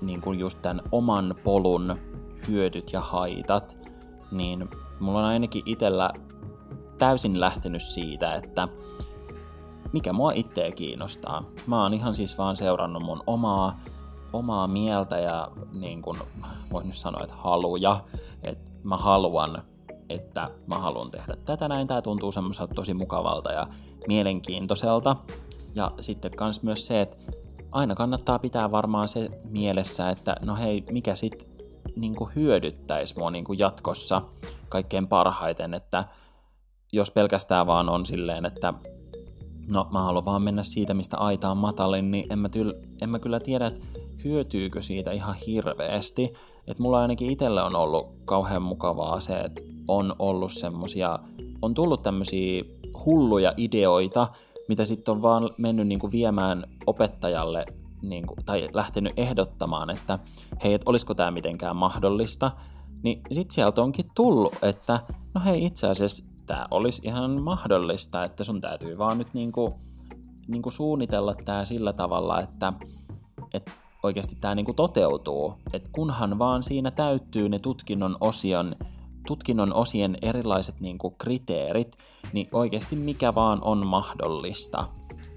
niin 0.02 0.22
kuin 0.22 0.40
just 0.40 0.62
tämän 0.62 0.82
oman 0.92 1.36
polun 1.44 1.96
hyödyt 2.48 2.94
ja 2.94 3.02
haitat, 3.02 3.78
niin 4.32 4.70
mulla 5.00 5.20
on 5.20 5.26
ainakin 5.26 5.64
itsellä 5.66 6.10
täysin 6.98 7.40
lähtenyt 7.40 7.82
siitä, 7.82 8.36
että 8.36 8.68
mikä 9.94 10.14
mua 10.14 10.32
itseä 10.32 10.72
kiinnostaa. 10.72 11.42
Mä 11.68 11.84
oon 11.84 11.94
ihan 11.94 12.16
siis 12.16 12.38
vaan 12.38 12.58
seurannut 12.58 13.04
mun 13.04 13.24
omaa 13.28 13.80
omaa 14.34 14.68
mieltä 14.68 15.20
ja 15.20 15.48
niin 15.72 16.02
kuin 16.02 16.18
voin 16.72 16.88
nyt 16.88 16.96
sanoa, 16.96 17.24
että 17.24 17.36
haluja, 17.36 18.00
että 18.44 18.72
mä 18.84 18.98
haluan, 18.98 19.64
että 20.10 20.50
mä 20.68 20.78
haluan 20.78 21.12
tehdä 21.12 21.36
tätä 21.46 21.68
näin, 21.68 21.88
tää 21.88 22.02
tuntuu 22.02 22.32
semmoiselta 22.32 22.74
tosi 22.76 22.94
mukavalta 22.94 23.52
ja 23.52 23.68
mielenkiintoiselta. 24.08 25.16
Ja 25.76 25.92
sitten 26.00 26.32
kans 26.36 26.64
myös 26.64 26.88
se, 26.88 27.02
että 27.02 27.20
aina 27.72 27.96
kannattaa 27.96 28.40
pitää 28.40 28.72
varmaan 28.72 29.08
se 29.08 29.28
mielessä, 29.50 30.10
että 30.10 30.36
no 30.46 30.56
hei, 30.56 30.84
mikä 30.92 31.16
sit 31.16 31.52
niin 31.96 32.16
hyödyttäisi 32.36 33.20
mua 33.20 33.32
niin 33.32 33.46
jatkossa 33.58 34.22
kaikkein 34.70 35.08
parhaiten, 35.08 35.74
että 35.74 36.06
jos 36.92 37.12
pelkästään 37.12 37.68
vaan 37.68 37.90
on 37.90 38.06
silleen, 38.06 38.46
että 38.46 38.74
no 39.68 39.88
mä 39.92 40.02
haluan 40.02 40.26
vaan 40.26 40.42
mennä 40.42 40.64
siitä, 40.64 40.94
mistä 40.94 41.18
aita 41.18 41.52
on 41.52 41.58
matalin, 41.58 42.12
niin 42.12 42.34
en 42.34 42.40
mä, 42.40 42.50
tyl, 42.50 42.74
en 43.02 43.10
mä 43.10 43.20
kyllä 43.20 43.40
tiedä, 43.40 43.68
että 43.68 43.88
hyötyykö 44.24 44.82
siitä 44.82 45.12
ihan 45.12 45.36
hirveästi. 45.36 46.34
Et 46.68 46.80
mulla 46.80 47.02
ainakin 47.02 47.32
itselle 47.32 47.64
on 47.64 47.76
ollut 47.76 48.08
kauhean 48.26 48.62
mukavaa 48.62 49.20
se, 49.20 49.40
että 49.40 49.62
on 49.88 50.16
ollut 50.20 50.52
semmosia, 50.52 51.20
on 51.62 51.74
tullut 51.74 52.02
tämmöisiä 52.02 52.64
hulluja 53.06 53.54
ideoita, 53.58 54.28
mitä 54.68 54.86
sitten 54.86 55.12
on 55.12 55.22
vaan 55.22 55.50
mennyt 55.58 55.88
niinku 55.88 56.12
viemään 56.12 56.64
opettajalle 56.88 57.66
niinku, 58.02 58.36
tai 58.46 58.70
lähtenyt 58.74 59.14
ehdottamaan, 59.18 59.90
että 59.90 60.20
hei, 60.64 60.74
et 60.74 60.82
olisiko 60.86 61.14
tämä 61.14 61.32
mitenkään 61.32 61.76
mahdollista, 61.76 62.52
niin 63.04 63.22
sitten 63.32 63.56
sieltä 63.56 63.82
onkin 63.82 64.06
tullut, 64.16 64.56
että 64.62 65.00
no 65.36 65.42
hei, 65.46 65.66
itse 65.66 65.88
asiassa 65.88 66.24
tämä 66.46 66.66
olisi 66.72 67.02
ihan 67.06 67.44
mahdollista, 67.44 68.24
että 68.24 68.44
sun 68.44 68.62
täytyy 68.62 68.98
vaan 68.98 69.18
nyt 69.18 69.34
niinku, 69.34 69.74
niinku 70.48 70.72
suunnitella 70.72 71.36
tämä 71.46 71.66
sillä 71.66 71.94
tavalla, 71.94 72.40
että, 72.40 72.74
että 73.54 73.72
oikeasti 74.04 74.36
tämä 74.36 74.56
niinku 74.56 74.74
toteutuu. 74.74 75.54
Et 75.74 75.90
kunhan 75.92 76.40
vaan 76.40 76.64
siinä 76.64 76.92
täyttyy 76.92 77.50
ne 77.50 77.60
tutkinnon 77.60 78.18
osion 78.20 78.72
tutkinnon 79.28 79.74
osien 79.74 80.18
erilaiset 80.22 80.80
niinku 80.80 81.10
kriteerit, 81.12 81.98
niin 82.34 82.48
oikeasti 82.52 82.96
mikä 82.96 83.36
vaan 83.36 83.60
on 83.62 83.88
mahdollista. 83.88 84.88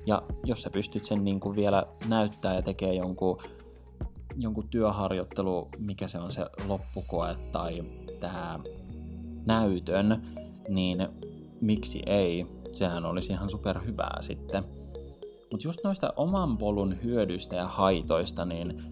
Ja 0.06 0.22
jos 0.44 0.62
sä 0.62 0.70
pystyt 0.70 1.04
sen 1.04 1.24
niinku 1.24 1.56
vielä 1.56 1.84
näyttää 2.08 2.54
ja 2.54 2.62
tekee 2.62 2.94
jonkun, 2.94 3.38
jonkun 4.36 4.68
työharjoittelu, 4.68 5.68
mikä 5.78 6.08
se 6.08 6.18
on 6.18 6.30
se 6.30 6.46
loppukoe 6.68 7.36
tai 7.52 7.84
tämä 8.20 8.60
näytön, 9.46 10.22
niin 10.68 11.08
miksi 11.60 12.02
ei. 12.06 12.46
sehän 12.72 13.04
olisi 13.04 13.32
ihan 13.32 13.50
super 13.50 13.84
hyvää 13.84 14.18
sitten. 14.20 14.64
Mutta 15.54 15.68
just 15.68 15.80
noista 15.84 16.12
oman 16.16 16.58
polun 16.58 16.96
hyödyistä 17.02 17.56
ja 17.56 17.68
haitoista, 17.68 18.44
niin 18.44 18.82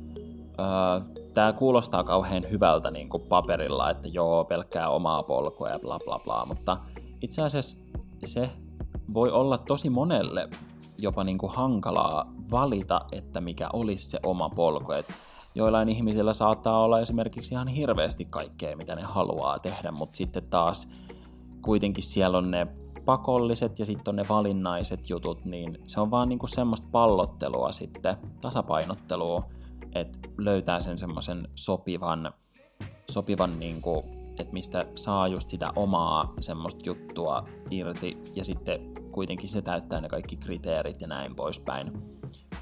öö, 0.60 1.22
tämä 1.34 1.52
kuulostaa 1.52 2.04
kauhean 2.04 2.50
hyvältä 2.50 2.90
niin 2.90 3.08
kuin 3.08 3.22
paperilla, 3.22 3.90
että 3.90 4.08
joo, 4.08 4.44
pelkkää 4.44 4.88
omaa 4.88 5.22
polkua 5.22 5.68
ja 5.68 5.78
bla 5.78 5.98
bla 6.04 6.18
bla, 6.18 6.46
mutta 6.46 6.76
itse 7.22 7.42
asiassa 7.42 7.78
se 8.24 8.50
voi 9.14 9.30
olla 9.30 9.58
tosi 9.58 9.90
monelle 9.90 10.48
jopa 10.98 11.24
niin 11.24 11.38
kuin 11.38 11.52
hankalaa 11.52 12.32
valita, 12.50 13.00
että 13.12 13.40
mikä 13.40 13.68
olisi 13.72 14.10
se 14.10 14.18
oma 14.22 14.48
polku. 14.48 14.92
Et 14.92 15.12
joillain 15.54 15.88
ihmisillä 15.88 16.32
saattaa 16.32 16.80
olla 16.80 17.00
esimerkiksi 17.00 17.54
ihan 17.54 17.68
hirveästi 17.68 18.24
kaikkea, 18.30 18.76
mitä 18.76 18.94
ne 18.94 19.02
haluaa 19.02 19.58
tehdä, 19.58 19.90
mutta 19.90 20.16
sitten 20.16 20.50
taas 20.50 20.88
kuitenkin 21.62 22.04
siellä 22.04 22.38
on 22.38 22.50
ne 22.50 22.64
pakolliset 23.06 23.78
ja 23.78 23.86
sitten 23.86 24.12
on 24.12 24.16
ne 24.16 24.24
valinnaiset 24.28 25.10
jutut, 25.10 25.44
niin 25.44 25.78
se 25.86 26.00
on 26.00 26.10
vaan 26.10 26.28
niinku 26.28 26.46
semmoista 26.46 26.88
pallottelua 26.92 27.72
sitten, 27.72 28.16
tasapainottelua, 28.40 29.48
että 29.94 30.18
löytää 30.38 30.80
sen 30.80 30.98
semmoisen 30.98 31.48
sopivan, 31.54 32.32
sopivan 33.10 33.58
niinku, 33.58 34.02
että 34.38 34.52
mistä 34.52 34.84
saa 34.96 35.28
just 35.28 35.48
sitä 35.48 35.72
omaa 35.76 36.28
semmoista 36.40 36.82
juttua 36.86 37.44
irti 37.70 38.12
ja 38.34 38.44
sitten 38.44 38.80
kuitenkin 39.12 39.48
se 39.48 39.62
täyttää 39.62 40.00
ne 40.00 40.08
kaikki 40.08 40.36
kriteerit 40.36 41.00
ja 41.00 41.06
näin 41.06 41.36
poispäin. 41.36 41.92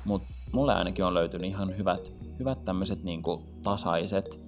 Mutta 0.05 0.29
mulle 0.53 0.75
ainakin 0.75 1.05
on 1.05 1.15
löytynyt 1.15 1.51
ihan 1.51 1.77
hyvät, 1.79 2.13
hyvät 2.39 2.65
tämmöiset 2.65 3.03
niinku 3.03 3.43
tasaiset, 3.63 4.41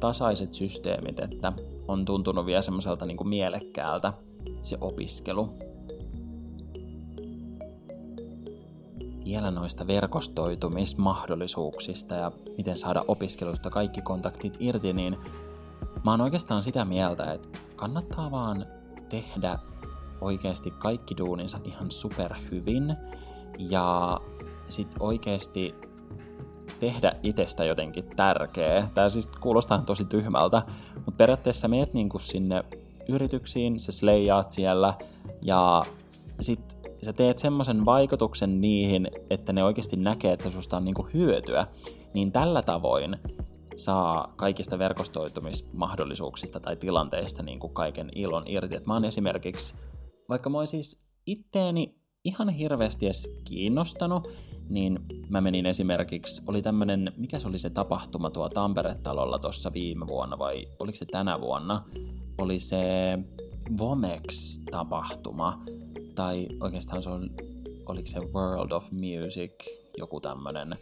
tasaiset 0.00 0.54
systeemit, 0.54 1.20
että 1.20 1.52
on 1.88 2.04
tuntunut 2.04 2.46
vielä 2.46 2.62
semmoiselta 2.62 3.06
niinku 3.06 3.24
mielekkäältä 3.24 4.12
se 4.60 4.78
opiskelu. 4.80 5.48
Vielä 9.24 9.50
noista 9.50 9.86
verkostoitumismahdollisuuksista 9.86 12.14
ja 12.14 12.32
miten 12.56 12.78
saada 12.78 13.04
opiskelusta 13.08 13.70
kaikki 13.70 14.02
kontaktit 14.02 14.56
irti, 14.60 14.92
niin 14.92 15.16
mä 16.04 16.10
oon 16.10 16.20
oikeastaan 16.20 16.62
sitä 16.62 16.84
mieltä, 16.84 17.32
että 17.32 17.48
kannattaa 17.76 18.30
vaan 18.30 18.64
tehdä 19.08 19.58
oikeasti 20.20 20.70
kaikki 20.70 21.16
duuninsa 21.16 21.58
ihan 21.64 21.90
super 21.90 22.34
hyvin 22.50 22.96
ja 23.58 24.20
sit 24.64 24.94
oikeasti 25.00 25.74
tehdä 26.80 27.12
itsestä 27.22 27.64
jotenkin 27.64 28.04
tärkeä. 28.16 28.88
Tää 28.94 29.08
siis 29.08 29.30
kuulostaa 29.40 29.82
tosi 29.86 30.04
tyhmältä, 30.04 30.62
mutta 30.94 31.16
periaatteessa 31.16 31.68
meet 31.68 31.94
niinku 31.94 32.18
sinne 32.18 32.64
yrityksiin, 33.08 33.78
sä 33.80 33.92
sleijaat 33.92 34.50
siellä 34.50 34.94
ja 35.42 35.82
sit 36.40 36.78
sä 37.04 37.12
teet 37.12 37.38
semmoisen 37.38 37.84
vaikutuksen 37.84 38.60
niihin, 38.60 39.10
että 39.30 39.52
ne 39.52 39.64
oikeasti 39.64 39.96
näkee, 39.96 40.32
että 40.32 40.50
susta 40.50 40.76
on 40.76 40.84
niinku 40.84 41.08
hyötyä, 41.14 41.66
niin 42.14 42.32
tällä 42.32 42.62
tavoin 42.62 43.16
saa 43.76 44.32
kaikista 44.36 44.78
verkostoitumismahdollisuuksista 44.78 46.60
tai 46.60 46.76
tilanteista 46.76 47.42
niin 47.42 47.58
kuin 47.58 47.74
kaiken 47.74 48.08
ilon 48.14 48.42
irti. 48.46 48.74
Et 48.74 48.86
mä 48.86 48.94
oon 48.94 49.04
esimerkiksi, 49.04 49.74
vaikka 50.28 50.50
mä 50.50 50.58
oon 50.58 50.66
siis 50.66 51.02
itteeni 51.26 51.98
ihan 52.24 52.48
hirveästi 52.48 53.06
edes 53.06 53.30
kiinnostanut, 53.44 54.28
niin 54.68 54.98
mä 55.28 55.40
menin 55.40 55.66
esimerkiksi, 55.66 56.42
oli 56.46 56.62
tämmönen, 56.62 57.12
mikä 57.16 57.38
se 57.38 57.48
oli 57.48 57.58
se 57.58 57.70
tapahtuma 57.70 58.30
tuo 58.30 58.48
Tampere-talolla 58.48 59.38
tuossa 59.38 59.72
viime 59.72 60.06
vuonna 60.06 60.38
vai 60.38 60.66
oliko 60.78 60.96
se 60.96 61.04
tänä 61.04 61.40
vuonna, 61.40 61.84
oli 62.38 62.60
se 62.60 62.78
Vomex-tapahtuma, 63.78 65.62
tai 66.14 66.46
oikeastaan 66.60 67.02
se 67.02 67.10
on, 67.10 67.30
oliko 67.86 68.06
se 68.06 68.20
World 68.20 68.70
of 68.72 68.90
Music, 68.92 69.52
joku 69.98 70.20
tämmönen 70.20 70.76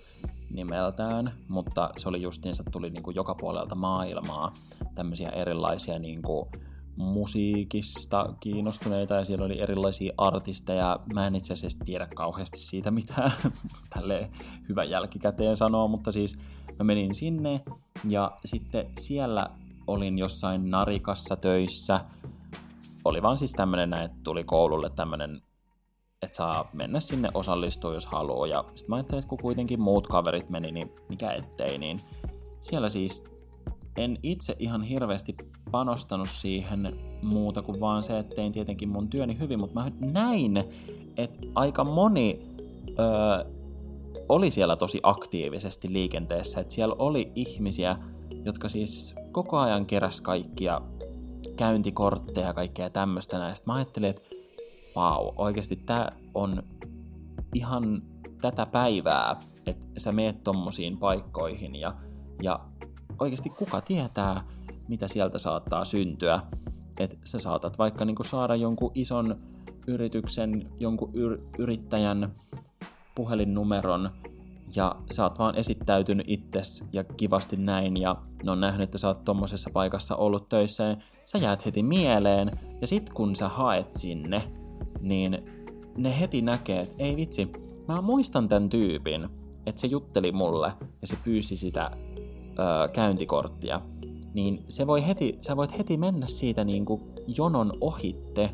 nimeltään, 0.50 1.32
mutta 1.48 1.90
se 1.96 2.08
oli 2.08 2.22
justiinsa, 2.22 2.64
tuli 2.72 2.90
niinku 2.90 3.10
joka 3.10 3.34
puolelta 3.34 3.74
maailmaa 3.74 4.54
tämmöisiä 4.94 5.28
erilaisia 5.28 5.98
niinku 5.98 6.48
musiikista 6.96 8.34
kiinnostuneita 8.40 9.14
ja 9.14 9.24
siellä 9.24 9.44
oli 9.46 9.60
erilaisia 9.60 10.14
artisteja. 10.18 10.96
Mä 11.14 11.26
en 11.26 11.36
itse 11.36 11.52
asiassa 11.52 11.84
tiedä 11.84 12.08
kauheasti 12.14 12.58
siitä 12.58 12.90
mitään, 12.90 13.32
tälle 13.94 14.30
hyvä 14.68 14.84
jälkikäteen 14.84 15.56
sanoa, 15.56 15.88
mutta 15.88 16.12
siis 16.12 16.36
mä 16.78 16.84
menin 16.84 17.14
sinne 17.14 17.60
ja 18.08 18.32
sitten 18.44 18.86
siellä 18.98 19.50
olin 19.86 20.18
jossain 20.18 20.70
narikassa 20.70 21.36
töissä. 21.36 22.00
Oli 23.04 23.22
vaan 23.22 23.36
siis 23.36 23.52
tämmönen 23.52 23.92
että 23.92 24.16
tuli 24.24 24.44
koululle 24.44 24.90
tämmönen, 24.90 25.42
että 26.22 26.36
saa 26.36 26.70
mennä 26.72 27.00
sinne 27.00 27.28
osallistua, 27.34 27.94
jos 27.94 28.06
haluaa. 28.06 28.46
Ja 28.46 28.64
sitten 28.66 28.84
mä 28.88 28.96
ajattelin, 28.96 29.18
että 29.18 29.28
kun 29.28 29.38
kuitenkin 29.42 29.84
muut 29.84 30.06
kaverit 30.06 30.50
meni, 30.50 30.72
niin 30.72 30.90
mikä 31.10 31.32
ettei, 31.32 31.78
niin 31.78 31.98
siellä 32.60 32.88
siis 32.88 33.22
en 33.96 34.16
itse 34.22 34.54
ihan 34.58 34.82
hirveästi 34.82 35.34
panostanut 35.70 36.28
siihen 36.28 37.00
muuta 37.22 37.62
kuin 37.62 37.80
vaan 37.80 38.02
se, 38.02 38.18
että 38.18 38.34
tein 38.34 38.52
tietenkin 38.52 38.88
mun 38.88 39.08
työni 39.08 39.38
hyvin, 39.38 39.60
mutta 39.60 39.80
mä 39.80 39.90
näin, 40.12 40.64
että 41.16 41.38
aika 41.54 41.84
moni 41.84 42.40
öö, 42.98 43.56
oli 44.28 44.50
siellä 44.50 44.76
tosi 44.76 45.00
aktiivisesti 45.02 45.92
liikenteessä, 45.92 46.60
että 46.60 46.74
siellä 46.74 46.94
oli 46.98 47.32
ihmisiä, 47.34 47.96
jotka 48.44 48.68
siis 48.68 49.14
koko 49.36 49.58
ajan 49.58 49.86
keräs 49.86 50.20
kaikkia 50.20 50.80
käyntikortteja 51.56 52.46
ja 52.46 52.54
kaikkea 52.54 52.90
tämmöistä 52.90 53.38
näistä. 53.38 53.66
Mä 53.66 53.74
ajattelin, 53.74 54.10
että 54.10 54.22
vau, 54.94 55.32
oikeasti 55.36 55.76
tää 55.76 56.12
on 56.34 56.62
ihan 57.54 58.02
tätä 58.40 58.66
päivää, 58.66 59.36
että 59.66 59.86
sä 59.98 60.12
meet 60.12 60.42
tommosiin 60.42 60.98
paikkoihin 60.98 61.74
ja, 61.74 61.94
ja 62.42 62.60
oikeasti 63.18 63.50
kuka 63.50 63.80
tietää, 63.80 64.40
mitä 64.88 65.08
sieltä 65.08 65.38
saattaa 65.38 65.84
syntyä. 65.84 66.40
Että 66.98 67.16
sä 67.24 67.38
saatat 67.38 67.78
vaikka 67.78 68.04
niinku 68.04 68.24
saada 68.24 68.54
jonkun 68.54 68.90
ison 68.94 69.36
yrityksen, 69.86 70.66
jonkun 70.80 71.10
yr- 71.10 71.44
yrittäjän 71.58 72.32
puhelinnumeron 73.14 74.10
ja 74.74 74.96
sä 75.10 75.22
oot 75.22 75.38
vaan 75.38 75.56
esittäytynyt 75.56 76.26
itses 76.28 76.84
ja 76.92 77.04
kivasti 77.04 77.56
näin 77.56 77.96
ja 77.96 78.16
ne 78.44 78.50
on 78.50 78.60
nähnyt, 78.60 78.82
että 78.82 78.98
sä 78.98 79.08
oot 79.08 79.24
tommosessa 79.24 79.70
paikassa 79.72 80.16
ollut 80.16 80.48
töissä 80.48 80.84
ja 80.84 80.96
sä 81.24 81.38
jäät 81.38 81.66
heti 81.66 81.82
mieleen. 81.82 82.50
Ja 82.80 82.86
sit 82.86 83.12
kun 83.12 83.36
sä 83.36 83.48
haet 83.48 83.94
sinne, 83.94 84.42
niin 85.02 85.38
ne 85.98 86.20
heti 86.20 86.42
näkee, 86.42 86.78
että 86.78 87.04
ei 87.04 87.16
vitsi, 87.16 87.50
mä 87.88 88.00
muistan 88.00 88.48
tämän 88.48 88.68
tyypin, 88.68 89.26
että 89.66 89.80
se 89.80 89.86
jutteli 89.86 90.32
mulle 90.32 90.72
ja 91.02 91.06
se 91.06 91.16
pyysi 91.24 91.56
sitä 91.56 91.90
öö, 92.58 92.88
käyntikorttia, 92.92 93.80
niin 94.34 94.64
se 94.68 94.86
voi 94.86 95.06
heti, 95.06 95.38
sä 95.40 95.56
voit 95.56 95.78
heti 95.78 95.96
mennä 95.96 96.26
siitä 96.26 96.64
niin 96.64 96.84
kuin 96.84 97.02
jonon 97.26 97.72
ohitte 97.80 98.50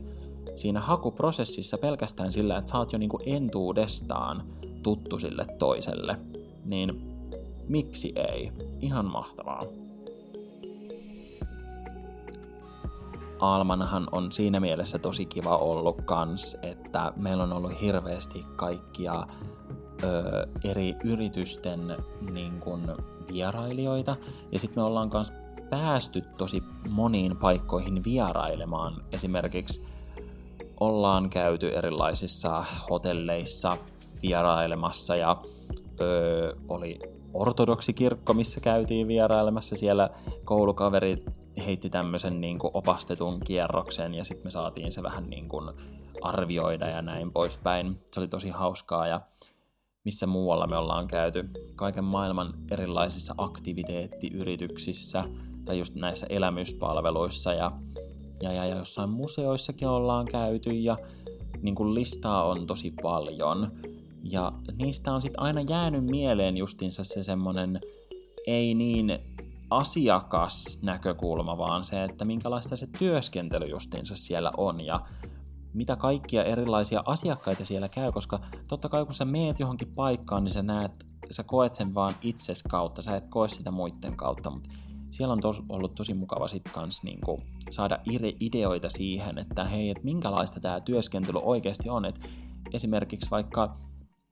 siinä 0.55 0.81
hakuprosessissa 0.81 1.79
pelkästään 1.79 2.33
sillä, 2.33 2.59
että 2.59 2.71
sä 2.71 2.79
oot 2.79 2.93
jo 2.93 2.99
niin 2.99 3.09
kuin 3.09 3.23
entuudestaan 3.27 4.45
tuttu 4.83 5.19
sille 5.19 5.45
toiselle, 5.59 6.17
niin 6.65 7.13
miksi 7.69 8.13
ei? 8.17 8.53
Ihan 8.81 9.07
mahtavaa. 9.07 9.65
Almanhan 13.39 14.09
on 14.13 14.33
siinä 14.33 14.61
mielessä 14.61 14.99
tosi 14.99 15.27
kiva 15.27 15.57
ollut 15.57 16.03
kans, 16.05 16.57
että 16.63 17.13
meillä 17.17 17.43
on 17.43 17.53
ollut 17.53 17.81
hirveästi 17.81 18.47
kaikkia 18.57 19.27
ö, 20.03 20.47
eri 20.65 20.95
yritysten 21.05 21.81
niin 22.33 22.61
kun, 22.61 22.83
vierailijoita, 23.33 24.17
ja 24.53 24.59
sitten 24.59 24.83
me 24.83 24.87
ollaan 24.87 25.11
kans 25.11 25.33
päästy 25.71 26.23
tosi 26.39 26.63
moniin 26.91 27.37
paikkoihin 27.37 28.05
vierailemaan. 28.05 29.05
Esimerkiksi 29.13 29.85
ollaan 30.81 31.31
käyty 31.31 31.69
erilaisissa 31.69 32.65
hotelleissa 32.91 33.77
vierailemassa 34.23 35.17
ja 35.17 35.43
öö, 36.01 36.55
oli 36.69 36.99
ortodoksikirkko, 37.35 38.35
missä 38.35 38.61
käytiin 38.61 39.09
vierailemassa. 39.09 39.77
Siellä 39.77 40.11
koulukaverit 40.45 41.25
heitti 41.67 41.91
tämmöisen 41.91 42.41
niin 42.41 42.59
kuin 42.59 42.71
opastetun 42.75 43.41
kierroksen 43.41 44.15
ja 44.15 44.25
sitten 44.25 44.47
me 44.47 44.51
saatiin 44.51 44.93
se 44.93 45.03
vähän 45.03 45.25
niin 45.25 45.49
kuin 45.49 45.71
arvioida 46.23 46.89
ja 46.89 47.03
näin 47.03 47.33
poispäin. 47.33 48.01
Se 48.13 48.21
oli 48.21 48.29
tosi 48.29 48.49
hauskaa 48.49 49.07
ja 49.07 49.21
missä 50.05 50.27
muualla 50.27 50.67
me 50.67 50.77
ollaan 50.77 51.07
käyty. 51.07 51.49
Kaiken 51.75 52.05
maailman 52.05 52.55
erilaisissa 52.71 53.35
aktiviteettiyrityksissä 53.39 55.25
tai 55.65 55.79
just 55.79 55.95
näissä 55.95 56.27
elämyspalveluissa 56.31 57.55
ja, 57.55 57.73
ja, 58.43 58.53
ja, 58.53 58.67
ja 58.67 58.77
jossain 58.77 59.11
museoissakin 59.11 59.89
ollaan 59.89 60.27
käyty 60.27 60.71
ja 60.71 60.97
niin 61.63 61.75
kuin 61.75 61.95
listaa 61.95 62.45
on 62.45 62.67
tosi 62.67 62.93
paljon. 63.03 63.73
Ja 64.23 64.53
niistä 64.75 65.13
on 65.13 65.23
sitten 65.23 65.43
aina 65.43 65.61
jäänyt 65.61 66.05
mieleen 66.05 66.57
justinsa 66.57 67.05
se 67.05 67.23
semmonen 67.23 67.81
ei 68.47 68.75
niin 68.75 69.19
asiakas 69.71 70.79
näkökulma, 70.83 71.59
vaan 71.59 71.85
se, 71.85 72.05
että 72.05 72.25
minkälaista 72.25 72.77
se 72.77 72.89
työskentely 72.99 73.67
justinsa 73.67 74.17
siellä 74.17 74.53
on. 74.57 74.81
Ja 74.81 75.01
mitä 75.75 75.97
kaikkia 75.97 76.45
erilaisia 76.45 77.03
asiakkaita 77.07 77.65
siellä 77.65 77.89
käy, 77.89 78.13
koska 78.13 78.39
totta 78.69 78.89
kai 78.89 79.05
kun 79.05 79.15
sä 79.15 79.25
meet 79.25 79.61
johonkin 79.61 79.93
paikkaan, 79.97 80.45
niin 80.45 80.53
sä 80.53 80.63
näet, 80.63 81.07
sä 81.31 81.43
koet 81.43 81.75
sen 81.75 81.95
vaan 81.95 82.15
itses 82.23 82.63
kautta, 82.63 83.03
sä 83.03 83.17
et 83.17 83.27
koe 83.27 83.49
sitä 83.49 83.71
muiden 83.71 84.17
kautta, 84.17 84.51
mutta 84.51 84.71
siellä 85.11 85.33
on 85.33 85.41
tos, 85.41 85.63
ollut 85.69 85.93
tosi 85.93 86.15
mukava 86.15 86.49
sit 86.49 86.63
kans 86.73 87.03
niinku 87.03 87.43
saada 87.71 87.99
ideoita 88.41 88.89
siihen, 88.91 89.39
että 89.39 89.65
hei, 89.65 89.91
että 89.91 90.05
minkälaista 90.05 90.61
tämä 90.61 90.81
työskentely 90.81 91.39
oikeasti 91.43 91.89
on, 91.89 92.05
että 92.05 92.29
esimerkiksi 92.73 93.31
vaikka 93.31 93.77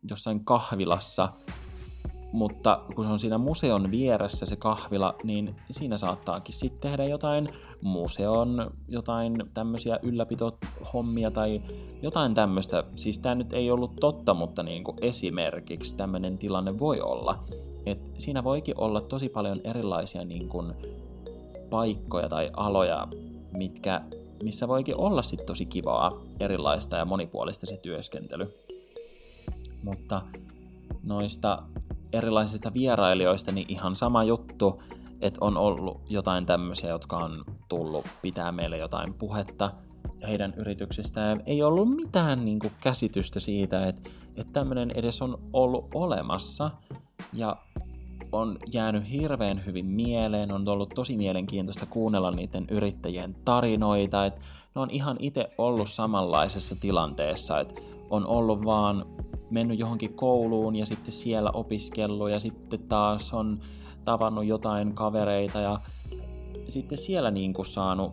jossain 0.02 0.44
kahvilassa 0.44 1.28
mutta 2.32 2.78
kun 2.94 3.04
se 3.04 3.10
on 3.10 3.18
siinä 3.18 3.38
museon 3.38 3.90
vieressä 3.90 4.46
se 4.46 4.56
kahvila, 4.56 5.14
niin 5.24 5.56
siinä 5.70 5.96
saattaakin 5.96 6.54
sitten 6.54 6.80
tehdä 6.80 7.04
jotain 7.04 7.48
museon, 7.82 8.70
jotain 8.88 9.32
tämmöisiä 9.54 9.98
ylläpitohommia 10.02 11.30
tai 11.30 11.62
jotain 12.02 12.34
tämmöistä. 12.34 12.84
Siis 12.96 13.18
tämä 13.18 13.34
nyt 13.34 13.52
ei 13.52 13.70
ollut 13.70 13.96
totta, 14.00 14.34
mutta 14.34 14.62
niin 14.62 14.84
kuin 14.84 14.96
esimerkiksi 15.00 15.96
tämmöinen 15.96 16.38
tilanne 16.38 16.78
voi 16.78 17.00
olla. 17.00 17.44
Et 17.86 18.12
siinä 18.18 18.44
voikin 18.44 18.74
olla 18.78 19.00
tosi 19.00 19.28
paljon 19.28 19.60
erilaisia 19.64 20.24
niin 20.24 20.48
kuin 20.48 20.74
paikkoja 21.70 22.28
tai 22.28 22.50
aloja, 22.56 23.08
mitkä, 23.56 24.00
missä 24.42 24.68
voikin 24.68 24.96
olla 24.96 25.22
sitten 25.22 25.46
tosi 25.46 25.66
kivaa, 25.66 26.20
erilaista 26.40 26.96
ja 26.96 27.04
monipuolista 27.04 27.66
se 27.66 27.76
työskentely. 27.76 28.69
Mutta 29.82 30.22
noista 31.02 31.62
erilaisista 32.12 32.72
vierailijoista, 32.74 33.52
niin 33.52 33.66
ihan 33.68 33.96
sama 33.96 34.24
juttu, 34.24 34.82
että 35.20 35.38
on 35.40 35.56
ollut 35.56 36.00
jotain 36.08 36.46
tämmöisiä, 36.46 36.90
jotka 36.90 37.16
on 37.16 37.44
tullut 37.68 38.06
pitää 38.22 38.52
meille 38.52 38.78
jotain 38.78 39.14
puhetta 39.14 39.70
heidän 40.28 40.52
yrityksestään. 40.56 41.42
Ei 41.46 41.62
ollut 41.62 41.96
mitään 41.96 42.44
niin 42.44 42.58
kuin, 42.58 42.72
käsitystä 42.82 43.40
siitä, 43.40 43.86
että, 43.86 44.10
että 44.36 44.52
tämmöinen 44.52 44.90
edes 44.94 45.22
on 45.22 45.34
ollut 45.52 45.88
olemassa. 45.94 46.70
Ja 47.32 47.56
on 48.32 48.58
jäänyt 48.72 49.10
hirveän 49.10 49.66
hyvin 49.66 49.86
mieleen, 49.86 50.52
on 50.52 50.68
ollut 50.68 50.92
tosi 50.94 51.16
mielenkiintoista 51.16 51.86
kuunnella 51.86 52.30
niiden 52.30 52.66
yrittäjien 52.70 53.36
tarinoita, 53.44 54.26
että 54.26 54.40
ne 54.74 54.80
on 54.80 54.90
ihan 54.90 55.16
itse 55.20 55.50
ollut 55.58 55.90
samanlaisessa 55.90 56.76
tilanteessa, 56.76 57.60
että 57.60 57.82
on 58.10 58.26
ollut 58.26 58.64
vaan 58.64 59.04
mennyt 59.50 59.78
johonkin 59.78 60.14
kouluun 60.14 60.76
ja 60.76 60.86
sitten 60.86 61.12
siellä 61.12 61.50
opiskellut 61.54 62.30
ja 62.30 62.40
sitten 62.40 62.88
taas 62.88 63.34
on 63.34 63.60
tavannut 64.04 64.46
jotain 64.46 64.94
kavereita 64.94 65.60
ja 65.60 65.80
sitten 66.68 66.98
siellä 66.98 67.30
niin 67.30 67.52
kuin 67.52 67.66
saanut 67.66 68.12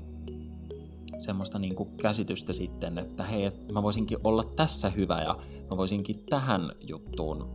semmoista 1.18 1.60
niin 1.60 1.76
kuin 1.76 1.90
käsitystä 1.98 2.54
sitten, 2.54 2.98
että 2.98 3.24
hei, 3.24 3.52
mä 3.72 3.84
voisinkin 3.84 4.18
olla 4.24 4.44
tässä 4.44 4.90
hyvä 4.90 5.22
ja 5.22 5.38
mä 5.70 5.78
voisinkin 5.78 6.24
tähän 6.30 6.72
juttuun 6.88 7.54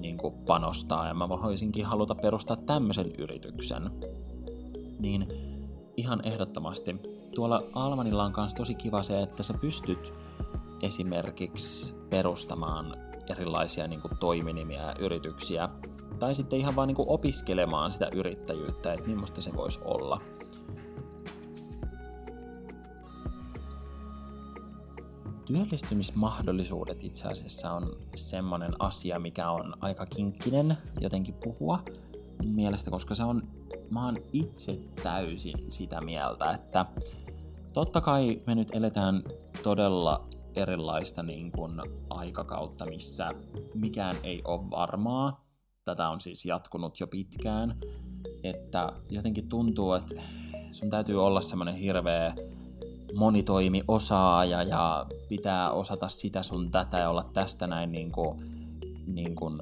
niin 0.00 0.18
kuin 0.18 0.34
panostaa 0.34 1.06
ja 1.06 1.14
mä 1.14 1.28
voisinkin 1.28 1.84
haluta 1.84 2.14
perustaa 2.14 2.56
tämmöisen 2.56 3.12
yrityksen. 3.18 3.90
Niin 5.02 5.28
ihan 5.96 6.20
ehdottomasti. 6.24 6.96
Tuolla 7.34 7.62
Almanilla 7.72 8.24
on 8.24 8.34
myös 8.36 8.54
tosi 8.54 8.74
kiva 8.74 9.02
se, 9.02 9.22
että 9.22 9.42
sä 9.42 9.54
pystyt 9.60 10.12
esimerkiksi 10.82 11.94
perustamaan 12.10 13.07
erilaisia 13.30 13.88
niin 13.88 14.00
kuin 14.00 14.18
toiminimiä 14.18 14.82
ja 14.82 14.94
yrityksiä, 14.98 15.68
tai 16.18 16.34
sitten 16.34 16.58
ihan 16.58 16.76
vaan 16.76 16.88
niin 16.88 16.96
kuin 16.96 17.08
opiskelemaan 17.08 17.92
sitä 17.92 18.08
yrittäjyyttä, 18.14 18.92
että 18.92 19.06
millaista 19.06 19.40
se 19.40 19.54
voisi 19.54 19.80
olla. 19.84 20.20
Työllistymismahdollisuudet 25.46 27.04
itse 27.04 27.28
asiassa 27.28 27.72
on 27.72 27.96
semmoinen 28.14 28.72
asia, 28.78 29.18
mikä 29.18 29.50
on 29.50 29.74
aika 29.80 30.06
kinkkinen 30.06 30.76
jotenkin 31.00 31.34
puhua 31.44 31.82
mun 32.42 32.54
mielestä, 32.54 32.90
koska 32.90 33.14
se 33.14 33.24
on, 33.24 33.42
mä 33.90 34.04
oon 34.04 34.16
itse 34.32 34.78
täysin 35.02 35.72
sitä 35.72 36.00
mieltä, 36.00 36.50
että 36.50 36.84
totta 37.74 38.00
kai 38.00 38.38
me 38.46 38.54
nyt 38.54 38.68
eletään 38.74 39.22
todella 39.62 40.18
erilaista 40.58 41.22
niin 41.22 41.52
kuin 41.52 41.70
aikakautta, 42.10 42.84
missä 42.84 43.26
mikään 43.74 44.16
ei 44.22 44.42
ole 44.44 44.70
varmaa. 44.70 45.44
Tätä 45.84 46.08
on 46.08 46.20
siis 46.20 46.44
jatkunut 46.44 47.00
jo 47.00 47.06
pitkään, 47.06 47.76
että 48.42 48.92
jotenkin 49.10 49.48
tuntuu, 49.48 49.92
että 49.92 50.14
sun 50.70 50.90
täytyy 50.90 51.24
olla 51.26 51.40
semmoinen 51.40 51.74
hirveä 51.74 52.34
monitoimi 53.14 53.82
osaaja 53.88 54.62
ja 54.62 55.06
pitää 55.28 55.70
osata 55.70 56.08
sitä 56.08 56.42
sun 56.42 56.70
tätä 56.70 56.98
ja 56.98 57.10
olla 57.10 57.30
tästä 57.32 57.66
näin 57.66 57.92
niin 57.92 58.12
kuin, 58.12 58.38
niin 59.06 59.34
kuin 59.34 59.58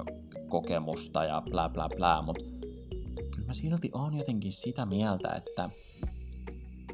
kokemusta 0.49 1.23
ja 1.23 1.41
bla 1.49 1.69
bla 1.69 1.89
bla, 1.95 2.21
mutta 2.21 2.43
kyllä 3.31 3.47
mä 3.47 3.53
silti 3.53 3.89
oon 3.93 4.17
jotenkin 4.17 4.53
sitä 4.53 4.85
mieltä, 4.85 5.29
että 5.29 5.69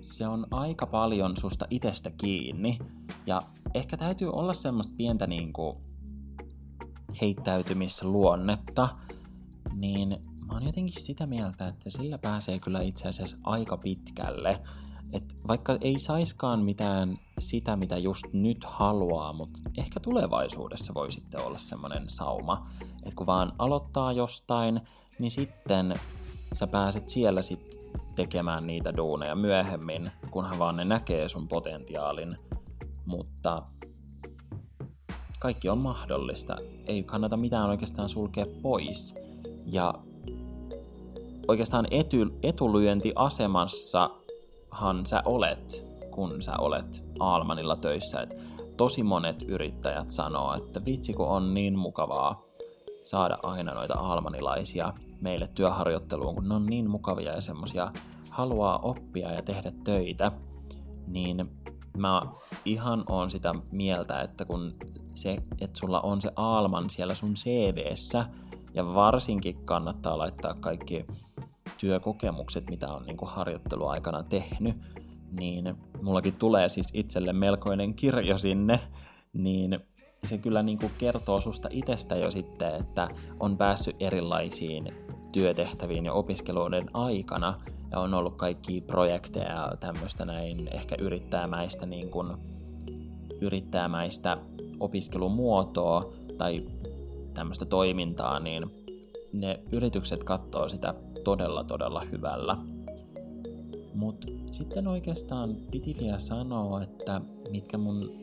se 0.01 0.27
on 0.27 0.47
aika 0.51 0.85
paljon 0.85 1.37
susta 1.37 1.67
itsestä 1.69 2.11
kiinni. 2.11 2.77
Ja 3.27 3.41
ehkä 3.75 3.97
täytyy 3.97 4.29
olla 4.29 4.53
semmoista 4.53 4.93
pientä 4.97 5.27
niinku 5.27 5.81
heittäytymisluonnetta, 7.21 8.89
niin 9.75 10.09
mä 10.47 10.53
oon 10.53 10.65
jotenkin 10.65 11.01
sitä 11.01 11.27
mieltä, 11.27 11.67
että 11.67 11.89
sillä 11.89 12.17
pääsee 12.21 12.59
kyllä 12.59 12.81
itse 12.81 13.07
asiassa 13.07 13.37
aika 13.43 13.77
pitkälle. 13.77 14.59
Et 15.13 15.23
vaikka 15.47 15.77
ei 15.81 15.99
saiskaan 15.99 16.59
mitään 16.59 17.17
sitä, 17.39 17.75
mitä 17.75 17.97
just 17.97 18.25
nyt 18.33 18.63
haluaa, 18.63 19.33
mutta 19.33 19.59
ehkä 19.77 19.99
tulevaisuudessa 19.99 20.93
voi 20.93 21.11
sitten 21.11 21.43
olla 21.43 21.57
semmoinen 21.57 22.09
sauma, 22.09 22.69
että 22.81 23.15
kun 23.15 23.27
vaan 23.27 23.53
aloittaa 23.59 24.13
jostain, 24.13 24.81
niin 25.19 25.31
sitten 25.31 25.99
sä 26.53 26.67
pääset 26.67 27.09
siellä 27.09 27.41
sitten 27.41 27.91
tekemään 28.15 28.65
niitä 28.65 28.97
duuneja 28.97 29.35
myöhemmin, 29.35 30.11
kunhan 30.31 30.59
vaan 30.59 30.75
ne 30.75 30.85
näkee 30.85 31.29
sun 31.29 31.47
potentiaalin, 31.47 32.35
mutta 33.11 33.63
kaikki 35.39 35.69
on 35.69 35.77
mahdollista. 35.77 36.55
Ei 36.85 37.03
kannata 37.03 37.37
mitään 37.37 37.69
oikeastaan 37.69 38.09
sulkea 38.09 38.45
pois. 38.61 39.15
Ja 39.65 39.93
oikeastaan 41.47 41.87
ety, 41.91 42.25
etulyöntiasemassahan 42.43 45.05
sä 45.05 45.21
olet, 45.25 45.85
kun 46.11 46.41
sä 46.41 46.57
olet 46.57 47.03
Almanilla 47.19 47.75
töissä. 47.75 48.21
Et 48.21 48.39
tosi 48.77 49.03
monet 49.03 49.41
yrittäjät 49.41 50.11
sanoo, 50.11 50.55
että 50.55 50.85
vitsi 50.85 51.13
kun 51.13 51.27
on 51.27 51.53
niin 51.53 51.79
mukavaa 51.79 52.43
saada 53.03 53.37
aina 53.43 53.73
noita 53.73 53.93
almanilaisia 53.93 54.93
meille 55.21 55.47
työharjoitteluun, 55.47 56.35
kun 56.35 56.49
ne 56.49 56.55
on 56.55 56.65
niin 56.65 56.89
mukavia 56.89 57.31
ja 57.31 57.41
semmosia 57.41 57.91
haluaa 58.29 58.79
oppia 58.79 59.31
ja 59.31 59.41
tehdä 59.41 59.71
töitä, 59.83 60.31
niin 61.07 61.51
mä 61.97 62.21
ihan 62.65 63.03
on 63.09 63.29
sitä 63.29 63.51
mieltä, 63.71 64.21
että 64.21 64.45
kun 64.45 64.71
se, 65.15 65.37
että 65.61 65.79
sulla 65.79 66.01
on 66.01 66.21
se 66.21 66.31
Aalman 66.35 66.89
siellä 66.89 67.15
sun 67.15 67.33
CVssä, 67.33 68.25
ja 68.73 68.85
varsinkin 68.85 69.65
kannattaa 69.65 70.17
laittaa 70.17 70.53
kaikki 70.53 71.05
työkokemukset, 71.77 72.69
mitä 72.69 72.93
on 72.93 73.05
niin 73.05 73.17
harjoitteluaikana 73.23 74.23
tehnyt, 74.23 74.75
niin 75.31 75.75
mullakin 76.01 76.35
tulee 76.35 76.69
siis 76.69 76.87
itselle 76.93 77.33
melkoinen 77.33 77.93
kirjo 77.93 78.37
sinne, 78.37 78.79
niin 79.33 79.79
se 80.23 80.37
kyllä 80.37 80.63
niin 80.63 80.79
kuin 80.79 80.91
kertoo 80.97 81.41
susta 81.41 81.69
itsestä 81.71 82.15
jo 82.15 82.31
sitten, 82.31 82.75
että 82.75 83.07
on 83.39 83.57
päässyt 83.57 83.95
erilaisiin 83.99 84.83
työtehtäviin 85.33 86.05
ja 86.05 86.13
opiskeluiden 86.13 86.83
aikana 86.93 87.53
ja 87.91 87.99
on 87.99 88.13
ollut 88.13 88.37
kaikki 88.37 88.81
projekteja 88.87 89.51
ja 89.51 89.71
tämmöistä 89.79 90.25
näin 90.25 90.67
ehkä 90.71 90.95
yrittäjämäistä, 90.99 91.85
niin 91.85 92.09
kuin, 92.09 92.37
yrittäjämäistä 93.41 94.37
opiskelumuotoa 94.79 96.13
tai 96.37 96.65
tämmöistä 97.33 97.65
toimintaa, 97.65 98.39
niin 98.39 98.71
ne 99.33 99.59
yritykset 99.71 100.23
katsoo 100.23 100.67
sitä 100.67 100.93
todella 101.23 101.63
todella 101.63 102.01
hyvällä. 102.11 102.57
Mutta 103.93 104.27
sitten 104.51 104.87
oikeastaan 104.87 105.55
piti 105.71 105.95
vielä 105.99 106.19
sanoa, 106.19 106.83
että 106.83 107.21
mitkä 107.49 107.77
mun 107.77 108.22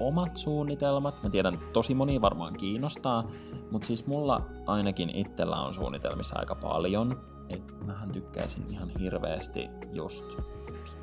omat 0.00 0.36
suunnitelmat. 0.36 1.22
Mä 1.22 1.30
tiedän, 1.30 1.58
tosi 1.72 1.94
moni 1.94 2.20
varmaan 2.20 2.56
kiinnostaa, 2.56 3.30
mutta 3.70 3.86
siis 3.86 4.06
mulla 4.06 4.46
ainakin 4.66 5.10
itsellä 5.10 5.56
on 5.56 5.74
suunnitelmissa 5.74 6.38
aika 6.38 6.54
paljon. 6.54 7.20
Et 7.48 7.86
mähän 7.86 8.12
tykkäisin 8.12 8.64
ihan 8.70 8.90
hirveästi 9.00 9.66
just 9.94 10.24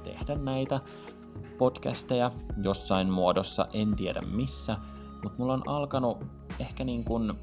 tehdä 0.03 0.35
näitä 0.35 0.79
podcasteja 1.57 2.31
jossain 2.63 3.11
muodossa, 3.11 3.65
en 3.73 3.95
tiedä 3.95 4.21
missä, 4.21 4.77
mutta 5.23 5.37
mulla 5.39 5.53
on 5.53 5.63
alkanut 5.67 6.17
ehkä 6.59 6.83
niin 6.83 7.03
kuin, 7.03 7.33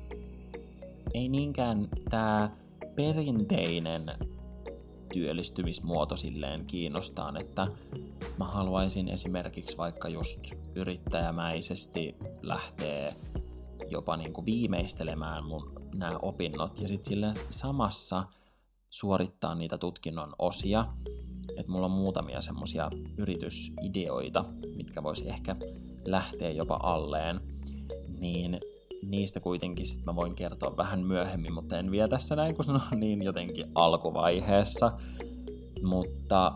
ei 1.15 1.29
niinkään 1.29 1.89
tää 2.11 2.57
perinteinen 2.95 4.07
työllistymismuoto 5.15 6.17
silleen 6.17 6.67
kiinnostaa, 6.67 7.33
että 7.41 7.67
mä 8.39 8.45
haluaisin 8.45 9.11
esimerkiksi 9.11 9.79
vaikka 9.79 10.09
just 10.09 10.41
yrittäjämäisesti 10.75 12.17
lähteä 12.43 13.13
jopa 13.91 14.17
niin 14.17 14.33
kuin 14.33 14.47
viimeistelemään 14.47 15.45
mun 15.45 15.63
nämä 15.95 16.19
opinnot 16.23 16.81
ja 16.81 16.89
sitten 16.89 17.09
sille 17.09 17.33
samassa 17.51 18.25
suorittaa 18.91 19.55
niitä 19.55 19.79
tutkinnon 19.79 20.35
osia. 20.39 20.87
Että 21.57 21.73
mulla 21.73 21.87
on 21.87 21.93
muutamia 21.93 22.41
semmosia 22.41 22.91
yritysideoita, 23.19 24.45
mitkä 24.77 25.03
voisi 25.03 25.29
ehkä 25.29 25.57
lähteä 26.05 26.51
jopa 26.51 26.81
alleen, 26.83 27.41
niin 28.19 28.61
niistä 29.03 29.41
kuitenkin 29.41 29.87
sit 29.87 30.05
mä 30.05 30.17
voin 30.17 30.35
kertoa 30.35 30.77
vähän 30.77 31.01
myöhemmin, 31.01 31.53
mutta 31.53 31.79
en 31.79 31.91
vielä 31.91 32.09
tässä 32.09 32.37
näin, 32.37 32.55
kun 32.55 32.65
se 32.65 32.73
niin 32.97 33.23
jotenkin 33.23 33.67
alkuvaiheessa. 33.75 34.93
Mutta, 35.83 36.53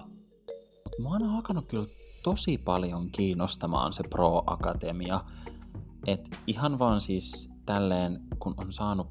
mutta 0.84 1.02
mua 1.02 1.14
on 1.14 1.34
alkanut 1.34 1.66
kyllä 1.68 1.86
tosi 2.22 2.58
paljon 2.58 3.10
kiinnostamaan 3.10 3.92
se 3.92 4.02
Pro 4.10 4.42
Akatemia. 4.46 5.20
Et 6.06 6.38
ihan 6.46 6.78
vaan 6.78 7.00
siis 7.00 7.52
tälleen, 7.66 8.20
kun 8.38 8.54
on 8.56 8.72
saanut 8.72 9.06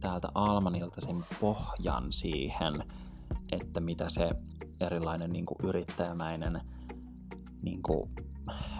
täältä 0.00 0.28
Almanilta 0.34 1.00
sen 1.00 1.24
pohjan 1.40 2.12
siihen, 2.12 2.74
että 3.52 3.80
mitä 3.80 4.08
se 4.08 4.30
erilainen 4.80 5.30
niin 5.30 5.44
kuin 5.46 5.58
yrittäjämäinen 5.68 6.52
niin 7.62 7.82
kuin, 7.82 8.02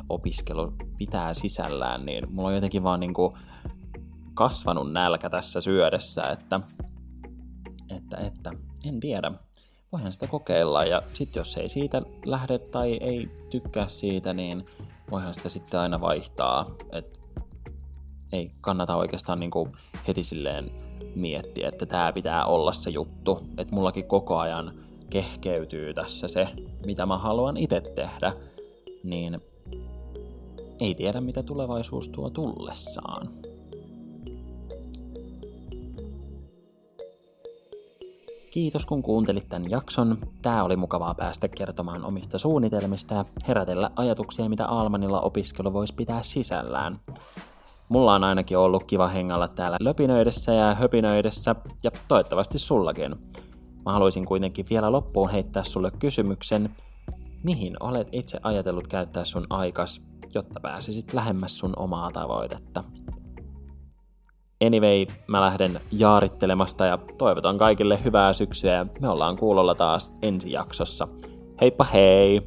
opiskelu 0.08 0.66
pitää 0.98 1.34
sisällään, 1.34 2.06
niin 2.06 2.32
mulla 2.32 2.48
on 2.48 2.54
jotenkin 2.54 2.82
vaan 2.82 3.00
niin 3.00 3.14
kuin, 3.14 3.32
kasvanut 4.34 4.92
nälkä 4.92 5.30
tässä 5.30 5.60
syödessä, 5.60 6.22
että, 6.22 6.60
että, 7.96 8.16
että 8.16 8.50
en 8.84 9.00
tiedä. 9.00 9.32
Voihan 9.92 10.12
sitä 10.12 10.26
kokeilla 10.26 10.84
ja 10.84 11.02
sitten 11.12 11.40
jos 11.40 11.56
ei 11.56 11.68
siitä 11.68 12.02
lähde 12.26 12.58
tai 12.58 12.98
ei 13.00 13.28
tykkää 13.50 13.86
siitä, 13.86 14.34
niin 14.34 14.64
voihan 15.10 15.34
sitä 15.34 15.48
sitten 15.48 15.80
aina 15.80 16.00
vaihtaa. 16.00 16.64
Et 16.92 17.20
ei 18.32 18.50
kannata 18.62 18.96
oikeastaan 18.96 19.40
niinku 19.40 19.68
heti 20.08 20.22
silleen 20.22 20.70
miettiä, 21.14 21.68
että 21.68 21.86
tämä 21.86 22.12
pitää 22.12 22.44
olla 22.44 22.72
se 22.72 22.90
juttu. 22.90 23.40
Että 23.58 23.74
mullakin 23.74 24.08
koko 24.08 24.38
ajan 24.38 24.74
kehkeytyy 25.10 25.94
tässä 25.94 26.28
se, 26.28 26.48
mitä 26.86 27.06
mä 27.06 27.18
haluan 27.18 27.56
itse 27.56 27.80
tehdä. 27.80 28.32
Niin 29.04 29.40
ei 30.80 30.94
tiedä, 30.94 31.20
mitä 31.20 31.42
tulevaisuus 31.42 32.08
tuo 32.08 32.30
tullessaan. 32.30 33.28
Kiitos 38.54 38.86
kun 38.86 39.02
kuuntelit 39.02 39.48
tämän 39.48 39.70
jakson. 39.70 40.18
Tää 40.42 40.64
oli 40.64 40.76
mukavaa 40.76 41.14
päästä 41.14 41.48
kertomaan 41.48 42.04
omista 42.04 42.38
suunnitelmista 42.38 43.14
ja 43.14 43.24
herätellä 43.48 43.90
ajatuksia, 43.96 44.48
mitä 44.48 44.66
Almanilla 44.66 45.20
opiskelu 45.20 45.72
voisi 45.72 45.94
pitää 45.94 46.22
sisällään. 46.22 47.00
Mulla 47.88 48.14
on 48.14 48.24
ainakin 48.24 48.58
ollut 48.58 48.84
kiva 48.84 49.08
hengalla 49.08 49.48
täällä 49.48 49.76
löpinöidessä 49.80 50.52
ja 50.52 50.74
höpinöidessä, 50.74 51.54
ja 51.82 51.90
toivottavasti 52.08 52.58
sullakin. 52.58 53.10
Mä 53.84 53.92
haluaisin 53.92 54.24
kuitenkin 54.24 54.66
vielä 54.70 54.92
loppuun 54.92 55.30
heittää 55.30 55.64
sulle 55.64 55.90
kysymyksen, 55.98 56.70
mihin 57.42 57.76
olet 57.80 58.08
itse 58.12 58.40
ajatellut 58.42 58.88
käyttää 58.88 59.24
sun 59.24 59.46
aikas, 59.50 60.02
jotta 60.34 60.60
pääsisit 60.60 61.12
lähemmäs 61.14 61.58
sun 61.58 61.72
omaa 61.76 62.10
tavoitetta. 62.10 62.84
Anyway, 64.66 65.06
mä 65.26 65.40
lähden 65.40 65.80
jaarittelemasta 65.92 66.86
ja 66.86 66.98
toivotan 67.18 67.58
kaikille 67.58 68.04
hyvää 68.04 68.32
syksyä 68.32 68.72
ja 68.72 68.86
me 69.00 69.08
ollaan 69.08 69.38
kuulolla 69.38 69.74
taas 69.74 70.14
ensi 70.22 70.52
jaksossa. 70.52 71.08
Heippa 71.60 71.84
hei! 71.84 72.40